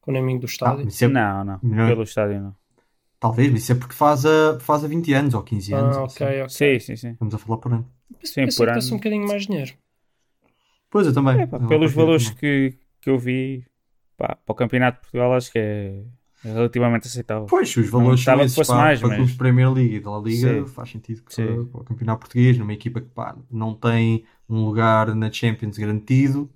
[0.00, 0.88] com o naming do Ah, estádio.
[0.88, 1.86] isso é- Não, não, Não.
[1.88, 2.56] pelo estádio não.
[3.18, 5.96] Talvez, mas isso é porque faz a, faz a 20 anos ou 15 anos.
[5.96, 6.40] Ah, ok, assim.
[6.42, 6.48] ok.
[6.50, 7.10] Sim, sim, sim.
[7.12, 7.90] Estamos a falar por ano.
[8.22, 8.82] Sim, Pensei por ano.
[8.84, 9.72] um bocadinho mais dinheiro.
[10.90, 11.40] Pois eu também.
[11.40, 12.38] É, pá, Eu pelos valores também.
[12.38, 13.64] que, que eu vi
[14.16, 16.04] pá, para o Campeonato de Portugal, acho que é
[16.42, 17.46] relativamente aceitável.
[17.46, 20.10] Pois, os valores são esses para, mais, para mas- clubes de Premier League e da
[20.10, 20.66] La Liga, Sim.
[20.66, 21.46] faz sentido que Sim.
[21.46, 26.50] para, o campeonato português, numa equipa que pá, não tem um lugar na Champions garantido.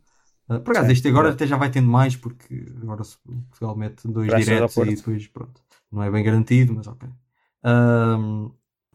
[0.49, 3.03] Ah, por acaso, este agora até já vai tendo mais, porque agora
[3.51, 5.61] Portugal mete dois Graças diretos e depois, pronto,
[5.93, 7.09] não é bem garantido, mas ok.
[7.63, 8.51] Ahm,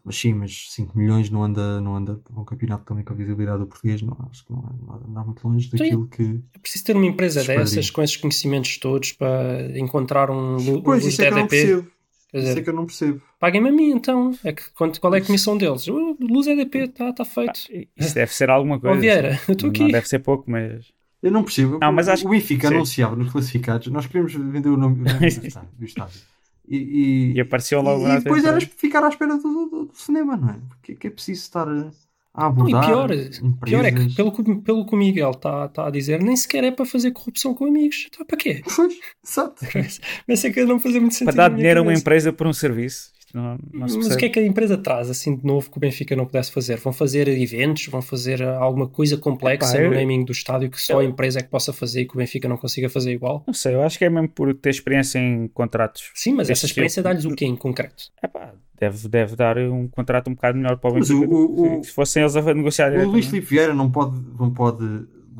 [0.05, 3.15] mas sim, mas 5 milhões não anda, não anda para um campeonato também com a
[3.15, 6.41] visibilidade do português, não, acho que não anda, anda muito longe Então, daquilo que.
[6.53, 11.03] É preciso ter uma empresa dessas com esses conhecimentos todos para encontrar um, um Pois,
[11.03, 11.49] luz isso é que eu não EDP.
[11.49, 11.87] percebo.
[12.31, 13.21] Quer Isso é que eu não percebo.
[13.39, 14.37] paguem-me a mim então.
[14.43, 15.87] É que, quanto, qual é a comissão deles?
[15.87, 17.61] Uh, Luz EDP, está tá feito.
[17.95, 18.99] Isso deve ser alguma coisa.
[18.99, 19.91] Vieira, eu estou Não aqui.
[19.91, 20.85] deve ser pouco, mas.
[21.23, 21.79] Eu não percebo.
[21.79, 25.13] Não, mas o, acho o Benfica anunciava nos classificados, nós queríamos vender o nome, o
[25.13, 25.29] nome
[25.79, 26.19] do estádio.
[26.67, 29.91] E, e, E apareceu logo e- e depois era ficar à espera do, do- do
[29.95, 30.59] cinema, não é?
[30.69, 33.41] Porque é que é preciso estar a, a Não, e abordar pior, empresas.
[33.63, 36.63] pior é que, pelo, que- pelo que o Miguel está tá a dizer, nem sequer
[36.63, 38.07] é para fazer corrupção com amigos.
[38.07, 38.61] Então, para quê?
[38.75, 38.93] Pois,
[39.25, 39.65] exato.
[40.27, 41.35] Mas é que não fazer muito sentido.
[41.35, 43.11] Para dar dinheiro a uma empresa por um serviço.
[43.33, 45.77] Não, não se Mas o que é que a empresa traz assim de novo que
[45.77, 46.77] o Benfica não pudesse fazer?
[46.77, 47.87] Vão fazer eventos?
[47.87, 51.39] Vão fazer uh, alguma coisa complexa Epá, no naming do estádio que só a empresa
[51.39, 53.43] é que possa fazer e que o Benfica não consiga fazer igual?
[53.45, 56.11] Não sei, eu acho que é mesmo por ter experiência em contratos.
[56.13, 57.09] Sim, mas essa experiência tipo.
[57.09, 58.05] dá-lhes o quê em concreto?
[58.23, 61.33] Epá, deve, deve dar um contrato um bocado melhor para o Mas Benfica.
[61.33, 63.07] o- o- o- se fossem eles a negociar O.
[63.09, 64.85] Luís Filipe Vieira não pode, não pode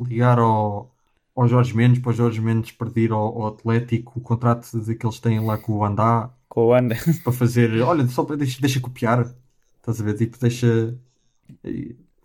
[0.06, 0.94] ligar ao,
[1.36, 5.06] ao Jorge Mendes para o Jorge Mendes perder ao, ao Atlético o contrato de que
[5.06, 6.96] eles têm lá com o Andá Com o Anda.
[7.22, 7.80] para fazer.
[7.82, 9.34] Olha, só para, deixa, deixa copiar.
[9.78, 10.14] Estás a ver?
[10.16, 10.98] Tipo, deixa.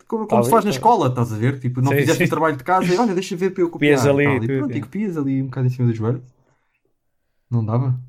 [0.07, 0.76] Como, como Talvez, se faz na talvez.
[0.76, 1.59] escola, estás a ver?
[1.59, 2.26] Tipo, não Sim, fizeste sim.
[2.26, 3.99] o trabalho de casa e olha, deixa ver para eu copiar.
[3.99, 6.24] Copias ali e tudo, pronto, e copias ali um bocado em cima do joelho.
[7.49, 7.99] Não dava?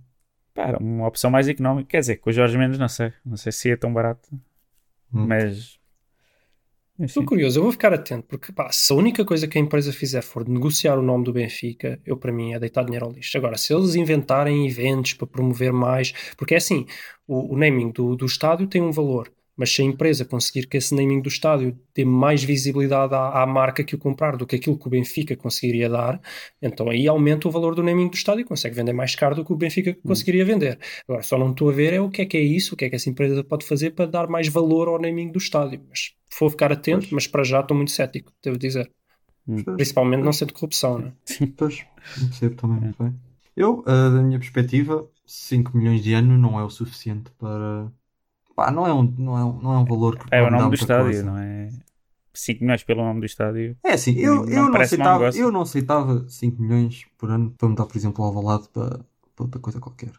[0.55, 1.89] Pá, era uma opção mais económica.
[1.91, 3.13] Quer dizer, com o Jorge Mendes não sei.
[3.25, 4.29] Não sei se é tão barato.
[5.13, 5.27] Hum.
[5.27, 5.79] Mas.
[7.05, 9.93] Estou curioso, eu vou ficar atento, porque pá, se a única coisa que a empresa
[9.93, 13.37] fizer for negociar o nome do Benfica, eu para mim é deitar dinheiro ao lixo.
[13.37, 16.87] Agora, se eles inventarem eventos para promover mais, porque é assim,
[17.27, 20.77] o, o naming do, do estádio tem um valor, mas se a empresa conseguir que
[20.77, 24.57] esse naming do estádio dê mais visibilidade à, à marca que o comprar do que
[24.57, 26.21] aquilo que o Benfica conseguiria dar,
[26.61, 29.45] então aí aumenta o valor do naming do estádio e consegue vender mais caro do
[29.45, 30.79] que o Benfica conseguiria vender.
[31.09, 32.85] Agora, só não estou a ver é o que é que é isso, o que
[32.87, 35.81] é que essa empresa pode fazer para dar mais valor ao naming do estádio.
[35.89, 37.13] Mas vou ficar atento, Pois.
[37.13, 38.91] mas para já estou muito cético, devo dizer.
[39.47, 39.63] Hum.
[39.63, 41.13] Principalmente não sendo corrupção, né?
[41.57, 41.85] Pois,
[42.17, 43.15] não percebo também muito bem.
[43.57, 47.93] Eu, ah, da minha perspectiva, 5 milhões de ano não é o suficiente para.
[48.55, 50.69] Pá, não é um, não é um, não é um valor que É o nome
[50.71, 51.25] do estádio, coisa.
[51.25, 51.71] não é?
[52.35, 53.77] 5 milhões pelo nome do estádio.
[53.85, 57.69] É assim, eu, Não eu, não aceitava, eu não aceitava 5 milhões por ano para
[57.69, 58.89] me dar, por exemplo, ao Alvalade para,
[59.35, 60.13] para outra coisa qualquer.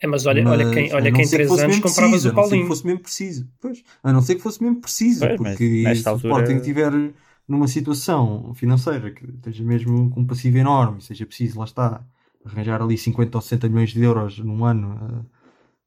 [0.00, 2.22] É, mas olha, Mas, olha quem, olha quem ser que três fosse anos mesmo compravas
[2.22, 2.68] preciso, o A não ser que Paulinho.
[2.68, 3.48] fosse mesmo preciso.
[3.60, 6.92] Pois, a não ser que fosse mesmo preciso, Pois, porque se o altura- Sporting estiver
[7.48, 12.04] numa situação financeira que esteja mesmo com um passivo enorme, seja preciso, lá está,
[12.44, 15.37] arranjar ali 50 ou 60 milhões de euros num ano eh,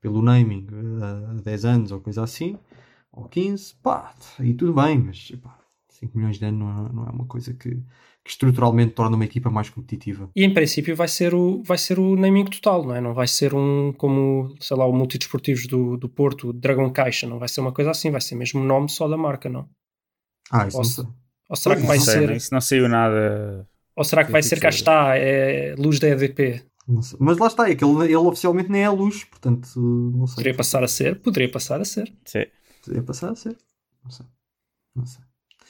[0.02, 2.58] pelo naming, eh, a 10 anos ou coisa assim,
[3.12, 5.58] ou 15, pá, aí tudo bem, mas pá,
[5.89, 7.70] 5 milhões de ano não é, não é uma coisa que,
[8.24, 10.30] que estruturalmente torna uma equipa mais competitiva.
[10.36, 13.02] E em princípio vai ser o, vai ser o naming total, não é?
[13.02, 17.28] Não vai ser um como, sei lá, o Multidesportivos do, do Porto, o Dragão Caixa,
[17.28, 19.70] não vai ser uma coisa assim, vai ser mesmo o nome só da marca, não?
[20.52, 21.12] Ah, isso não Posso- sei.
[21.49, 23.68] Ou será que vai Não sei, ser, não- isso não saiu nada.
[23.95, 26.64] ou será que vai ser cá está, é luz da EDP?
[27.19, 30.36] Mas lá está, é que ele, ele oficialmente nem é a luz, portanto, não sei.
[30.38, 32.11] Poderia passar a ser, poderia passar a ser.
[32.25, 32.45] Sim.
[32.84, 33.55] Poderia passar a ser.
[34.03, 34.25] Não sei.
[34.95, 35.23] Não sei.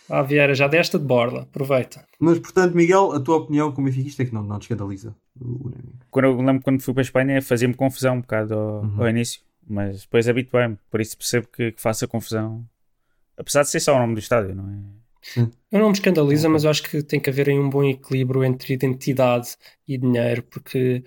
[0.09, 2.05] Ah, Vieira, já desta de borla, aproveita.
[2.19, 5.71] Mas, portanto, Miguel, a tua opinião como benfiquista é que não, não te escandaliza o.
[6.09, 9.01] Quando eu lembro quando fui para a Espanha fazia-me confusão um bocado ao, Uhum.
[9.01, 12.65] ao início, mas depois habituei-me, por isso percebo que, que faça confusão.
[13.37, 14.77] Apesar de ser só o nome do estádio, não é?
[15.71, 18.43] Eu não me escandaliza, mas eu acho que tem que haver aí um bom equilíbrio
[18.43, 19.55] entre identidade
[19.87, 21.03] e dinheiro, porque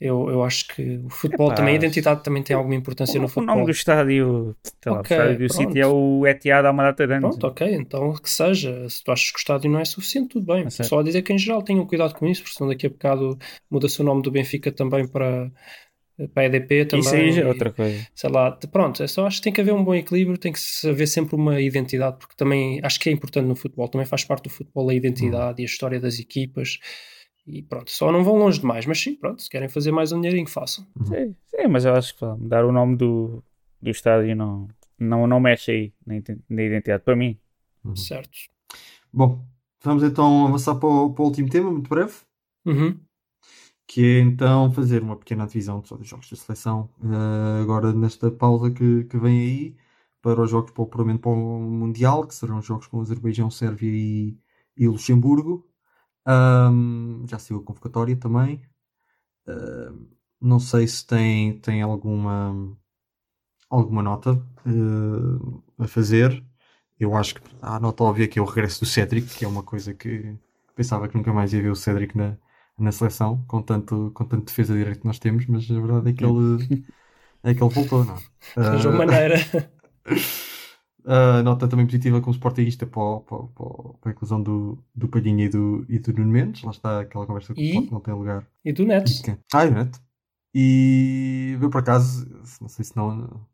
[0.00, 3.26] eu, eu acho que o futebol Epá, também, a identidade também tem alguma importância no
[3.26, 3.56] O futebol.
[3.56, 5.52] nome do estádio, sei lá, o estádio do pronto.
[5.54, 7.20] City é o Etihad há uma data de.
[7.20, 8.88] Pronto, ok, então que seja.
[8.88, 10.68] Se tu achas que o estádio não é suficiente, tudo bem.
[10.70, 10.88] Certo.
[10.88, 13.38] Só a dizer que em geral tenham cuidado com isso, porque senão daqui a bocado
[13.70, 15.50] muda-se o nome do Benfica também para,
[16.34, 17.00] para a EDP também.
[17.00, 18.06] Isso aí já é outra coisa.
[18.14, 20.58] Sei lá, pronto, eu só acho que tem que haver um bom equilíbrio, tem que
[20.88, 24.44] haver sempre uma identidade, porque também acho que é importante no futebol, também faz parte
[24.44, 26.78] do futebol a identidade e a história das equipas.
[27.46, 30.20] E pronto, só não vão longe demais, mas sim, pronto, se querem fazer mais um
[30.20, 30.84] dinheirinho, façam.
[31.04, 33.42] Sim, sim, mas eu acho que mudar o nome do,
[33.80, 37.02] do estádio não, não, não mexe aí na, ident- na identidade.
[37.04, 37.38] Para mim,
[37.94, 38.30] Certo.
[39.12, 39.44] Bom,
[39.82, 42.12] vamos então avançar para o, para o último tema, muito breve.
[42.66, 42.98] Uhum.
[43.88, 48.70] Que é então fazer uma pequena divisão de jogos da seleção eh, agora nesta pausa
[48.70, 49.76] que, que vem aí
[50.22, 50.86] para os jogos para o
[51.18, 54.38] para o Mundial, que serão os jogos com Azerbaijão, Sérvia e,
[54.76, 55.66] e Luxemburgo.
[56.26, 58.62] Ahm, já saiu a convocatória também.
[59.48, 60.08] Ahm,
[60.40, 62.76] não sei se tem, tem alguma,
[63.70, 66.44] alguma nota eh, a fazer.
[66.98, 69.62] Eu acho que a nota óbvia que é o regresso do Cédric, que é uma
[69.62, 70.36] coisa que
[70.74, 72.36] pensava que nunca mais ia ver o Cédric na,
[72.78, 76.14] na seleção, com tanto, com tanto defesa direito que nós temos, mas a verdade é
[76.14, 76.66] que ele,
[77.42, 78.22] é que ele voltou, não é?
[78.68, 79.36] Arranjou Ah, maneira.
[81.04, 85.44] a nota também positiva como sportingista para, para, para, para a inclusão do, do Palhinha
[85.46, 86.62] e do, e do Nuno Mendes.
[86.62, 87.90] Lá está aquela conversa que E?
[87.90, 88.46] não tem lugar.
[88.64, 89.10] E do Neto.
[89.52, 90.00] Ah, e o Neto.
[90.54, 92.26] E eu por acaso,
[92.60, 93.46] não sei se não,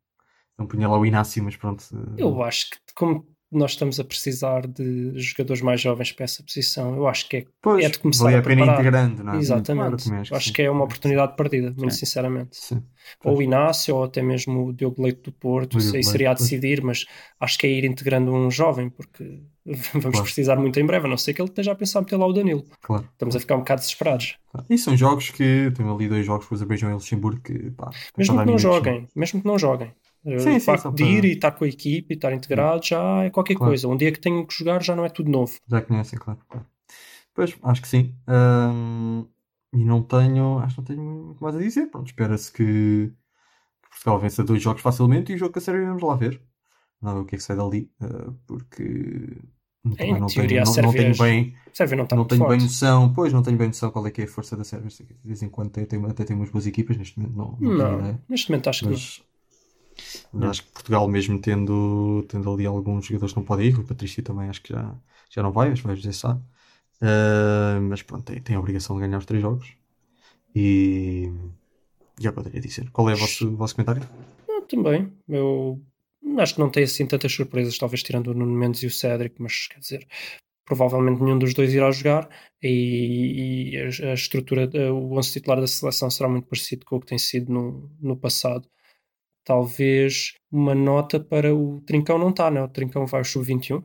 [0.59, 1.85] não punha lá o Inácio, mas pronto.
[2.16, 3.27] Eu acho que como
[3.59, 7.44] nós estamos a precisar de jogadores mais jovens para essa posição, eu acho que é,
[7.62, 8.80] pois, é de começar valia a a pena preparar.
[8.80, 9.24] integrando, não é?
[9.24, 10.09] Claro, Exatamente.
[10.30, 10.52] eu acho sim.
[10.52, 12.57] que é uma oportunidade perdida, muito sinceramente.
[12.57, 12.82] Sim.
[13.24, 16.34] Ou o Inácio, ou até mesmo o Diogo Leite do Porto, isso aí seria a
[16.34, 17.05] decidir, mas
[17.38, 19.42] acho que é ir integrando um jovem, porque
[19.92, 20.22] vamos Claro.
[20.22, 22.32] precisar muito em breve, a não ser que ele esteja a pensar meter lá o
[22.32, 22.64] Danilo.
[22.82, 23.07] Claro.
[23.12, 24.36] Estamos a ficar um bocado desesperados.
[24.50, 24.66] claro.
[24.70, 25.70] E são jogos que.
[25.76, 27.70] Tenho ali dois jogos com o Azerbaijão e o Luxemburgo que.
[27.72, 29.92] Pá, Mesmo que não joguem, mesmo que não joguem.
[30.27, 32.16] Eh, Sim, o sim, facto só de para- ir e estar com a equipe e
[32.16, 33.70] estar integrado já é qualquer Claro.
[33.72, 33.89] coisa.
[33.89, 35.53] Um dia que tenham que jogar já não é tudo novo.
[35.68, 36.41] Já conhecem, claro.
[36.49, 36.66] claro.
[37.35, 38.14] Pois, acho que sim.
[39.72, 41.87] E não tenho, acho que não tenho muito mais a dizer.
[41.87, 43.12] Pronto, espera-se que,
[43.83, 46.41] que Portugal vença dois jogos facilmente e o jogo que a série vamos lá ver.
[47.03, 48.83] Não ver o que é que sai dali, ah, porque
[49.85, 52.51] não, teoria, tenho, a não, não Sérvia tenho bem, Sérvia não está não tenho bem
[52.51, 52.62] forte.
[52.62, 54.89] noção, pois não tenho bem noção qual é que é a força da Sérvia.
[54.91, 57.59] De vez em quando tem, tem- até tem umas boas equipas, neste momento não, não,
[57.59, 58.22] tenho Não, ideia.
[58.29, 58.93] neste momento acho que não.
[60.32, 63.78] Mas, mas acho que Portugal, mesmo tendo, tendo ali alguns jogadores que não podem ir,
[63.78, 64.94] o Patrício também acho que já,
[65.30, 66.38] já não vai, que vai José Sá.
[67.00, 69.72] Ah, mas pronto, tem, tem a obrigação de ganhar os três jogos.
[70.54, 71.30] E
[72.20, 72.90] já poderia dizer.
[72.90, 74.02] Qual é o vosso, vosso comentário?
[74.48, 75.12] Ah, também.
[75.28, 75.80] Eu
[76.38, 79.40] acho que não tem assim tantas surpresas, talvez tirando o Nuno Mendes e o Cédric,
[79.40, 80.06] mas quer dizer,
[80.64, 82.28] provavelmente nenhum dos dois irá jogar
[82.62, 87.00] e, e a, a estrutura, o 11 titular da seleção será muito parecido com o
[87.00, 88.68] que tem sido no, no passado.
[89.45, 92.62] Talvez uma nota para o Trincão não está, né?
[92.62, 93.84] O Trincão vai ao sub-21,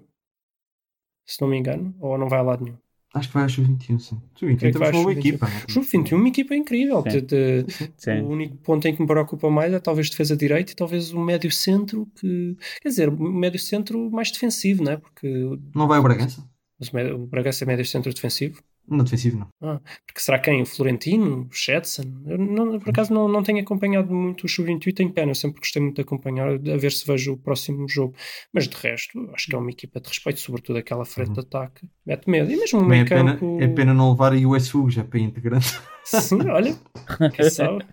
[1.26, 2.78] se não me engano, ou não vai a lado nenhum.
[3.14, 4.22] Acho que vai ao Sub-21, sim.
[4.36, 5.18] Sub-21 Creio que temos uma ao boa Sub-21.
[5.20, 5.46] equipa.
[5.68, 7.02] O sub-21 é uma equipa incrível.
[7.02, 7.10] Sim.
[7.10, 7.22] de-
[7.64, 7.66] de-
[7.98, 8.22] Sim.
[8.22, 11.20] O único ponto em que me preocupa mais é talvez defesa direita e talvez o
[11.20, 14.98] médio centro que quer dizer, o médio centro mais defensivo, não é?
[14.98, 15.28] Porque
[15.76, 16.48] Não vai o Bragança?
[16.80, 18.62] mas o Bragança é médio centro defensivo.
[18.90, 19.48] Não, defensivo não.
[19.62, 20.62] Ah, porque será quem?
[20.62, 21.48] O Florentino?
[21.52, 22.04] O Shetson?
[22.26, 25.32] Eu não- por acaso não, não tenho acompanhado muito o sub-21 e tenho pena.
[25.32, 28.16] Eu sempre gostei muito de acompanhar, a ver se vejo o próximo jogo.
[28.54, 31.88] Mas de resto, acho que é uma equipa de respeito, sobretudo aquela frente de ataque.
[32.06, 32.52] Mete medo.
[32.52, 33.58] E mesmo o meio é pena, campo.
[33.62, 35.80] é pena não levar aí o SU já para integrante.
[36.04, 36.76] Sim, olha.
[37.36, 37.86] Quem sabe?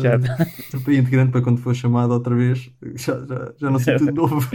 [0.00, 0.18] Já
[0.84, 2.70] para integrante para quando for chamado outra vez.
[2.94, 4.48] Já, já, já não sei tudo de novo.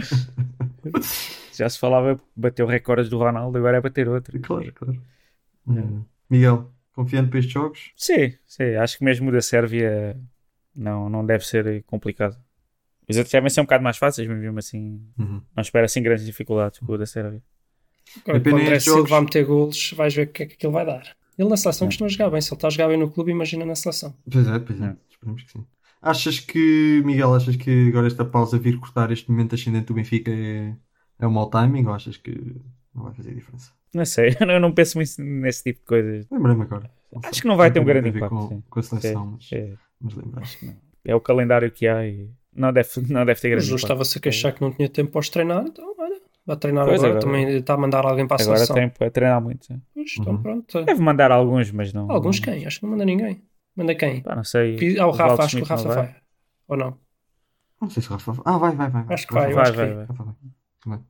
[1.52, 4.38] Já se falava, bateu recordes do Ronaldo, agora é bater outro.
[4.40, 4.98] Claro, claro.
[5.66, 6.04] Hum.
[6.28, 7.92] Miguel, confiante para estes jogos?
[7.96, 10.18] Sim, sim, acho que mesmo o da Sérvia
[10.74, 12.36] não, não deve ser complicado.
[13.08, 15.42] Os outros devem ser um bocado mais fáceis, mas mesmo assim Uhum.
[15.54, 17.42] não espero assim grandes dificuldades com o da Sérvia.
[18.24, 20.72] Agora, quando o André Silva a meter golos, vais ver o que é que aquilo
[20.72, 21.16] vai dar.
[21.38, 22.40] Ele na seleção costuma jogar bem.
[22.40, 24.14] Se ele está a jogar bem no clube, imagina na seleção.
[24.30, 24.84] Pois é, pois é.
[24.86, 24.96] É.
[25.10, 25.66] Esperemos que sim.
[26.00, 30.30] Achas que, Miguel, achas que agora esta pausa vir cortar este momento ascendente do Benfica
[30.30, 30.74] é,
[31.18, 32.56] é um mau timing ou achas que
[32.94, 33.72] não vai fazer diferença?
[33.94, 36.26] Não sei, eu não, penso muito nesse tipo de coisas.
[36.30, 36.90] Lembrei-me agora.
[37.24, 38.62] Acho que não vai ter um grande a impacto, Com, sim.
[38.70, 40.44] com a seleção, mas, É, mas lembrei.
[41.04, 43.84] é o calendário que há e não deve, não deve ter O grande Jus impacto.
[43.84, 46.98] estava-se a queixar que não tinha tempo para os treinar, então olha, vai treinar agora.
[47.06, 48.76] agora- Também está a mandar alguém para a Agora seleção.
[48.76, 49.66] tem para treinar muito.
[49.66, 49.80] sim.
[50.18, 50.42] Então Uhum.
[50.42, 50.84] pronto.
[50.84, 52.10] Deve mandar alguns, mas não.
[52.10, 52.64] Alguns quem?
[52.66, 53.42] Acho que não manda ninguém.
[53.76, 54.22] Manda quem?
[54.22, 54.76] Pá, não sei.
[54.76, 56.16] Pi- Ah, o Rafa, Valdo acho que o Rafa não vai.
[56.68, 56.98] Ou não?
[57.80, 58.32] Não sei se o Rafa.
[58.44, 59.04] Ah, vai, vai, vai.
[59.08, 59.96] Acho que vai, Vai, acho que vai, vai.
[59.96, 60.06] vai.
[60.06, 60.24] Rafa
[60.86, 61.00] vai.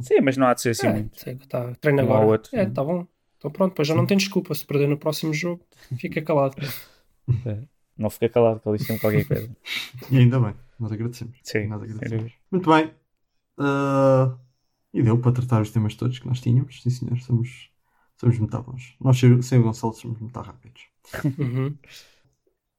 [0.00, 1.20] Sim, mas não há de ser assim É, muito.
[1.20, 2.26] sei que tá, treina Um agora.
[2.26, 2.72] outro, é, sim.
[2.72, 3.06] tá bom.
[3.38, 4.54] Então pronto, depois já não tem desculpa.
[4.54, 5.62] Se perder no próximo jogo,
[5.98, 6.56] fica calado.
[7.96, 9.56] Não fica calado, que eles têm qualquer coisa.
[10.10, 10.54] E ainda bem.
[10.80, 11.38] Nós agradecemos.
[11.42, 12.32] Sim, Nós agradecemos.
[12.50, 12.90] Muito bem.
[13.58, 14.36] Ah,
[14.92, 16.82] e deu para tratar os temas todos que nós tínhamos.
[16.82, 17.18] Sim, senhor.
[17.20, 17.70] Somos,
[18.16, 18.96] somos muito bons.
[19.00, 20.82] Nós, sem sem o Gonçalo, somos muito rápidos.
[21.38, 21.76] Uhum.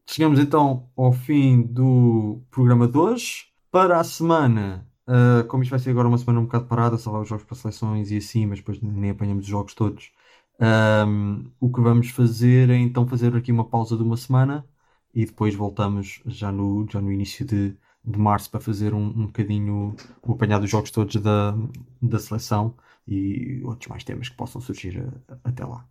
[0.07, 3.45] Chegamos então ao fim do programa de hoje.
[3.71, 7.19] Para a semana, ah, como isto vai ser agora uma semana um bocado parada, só
[7.21, 10.11] os jogos para seleções e assim, mas depois nem apanhamos os jogos todos.
[10.59, 14.65] ahm, o que vamos fazer é então fazer aqui uma pausa de uma semana
[15.13, 19.25] e depois voltamos já no, já no início de, de março para fazer um, um
[19.27, 21.53] bocadinho o apanhado dos jogos todos da,
[22.01, 22.75] da seleção
[23.07, 25.85] e outros mais temas que possam surgir a- a- até lá.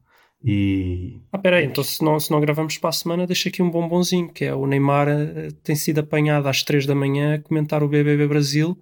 [0.47, 3.71] E Ah, peraí, então se não, se não gravamos para a semana, deixa aqui um
[3.71, 7.83] bombonzinho, que é o Neymar eh, tem sido apanhado às 3 da manhã a comentar
[7.83, 8.79] o BBB Brasil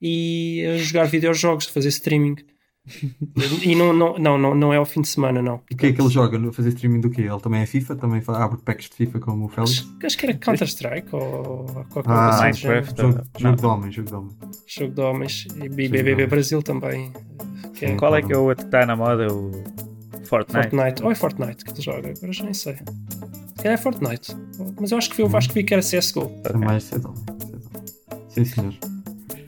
[0.00, 2.36] e a jogar videojogos, a fazer streaming.
[3.62, 5.56] e não, não, não, não, não é ao fim de semana, não.
[5.70, 6.38] o que é que ele joga?
[6.38, 7.22] No fazer streaming do quê?
[7.22, 7.96] Ele também é FIFA?
[7.96, 9.80] Também abre packs de FIFA como o Félix?
[9.80, 12.86] Acho, acho que era Counter-Strike ou qualquer Ah, coisa assim género.
[12.96, 13.40] Jogo, Não.
[13.40, 14.36] jogo de homens, jogo de homens.
[14.66, 16.26] Jogo de homens e BBB.
[16.26, 17.12] Brasil também.
[17.74, 17.96] Que é.
[17.96, 19.26] Qual é que é o outro que está na moda?
[19.32, 19.50] O
[20.30, 20.70] Fortnite.
[20.70, 21.02] Fortnite.
[21.02, 22.12] Ou é Fortnite que ele joga?
[22.16, 22.74] Agora já nem sei.
[22.76, 24.36] Se calhar é Fortnite.
[24.80, 26.30] Mas eu acho que vi, eu acho que, vi que era CSGO.
[26.44, 27.12] É mais cedo.
[27.16, 27.60] cedo.
[28.28, 28.74] Sim, senhor.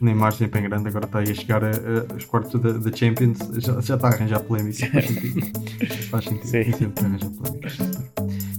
[0.01, 2.93] Neymar sempre em grande, agora está aí a chegar a, a- aos quartos da, da
[2.95, 4.85] Champions, já, já está a arranjar polémica.
[4.91, 6.09] Faz sentido.
[6.09, 6.45] Faz sentido.
[6.47, 6.63] Sim.
[6.73, 7.27] Sempre polémica.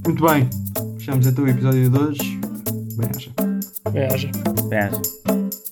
[0.06, 0.48] Muito bem,
[0.98, 2.40] fechamos então o episódio de hoje.
[2.96, 3.30] Bem, acha.
[3.92, 4.30] Bem, haja.
[4.70, 5.63] Pensa.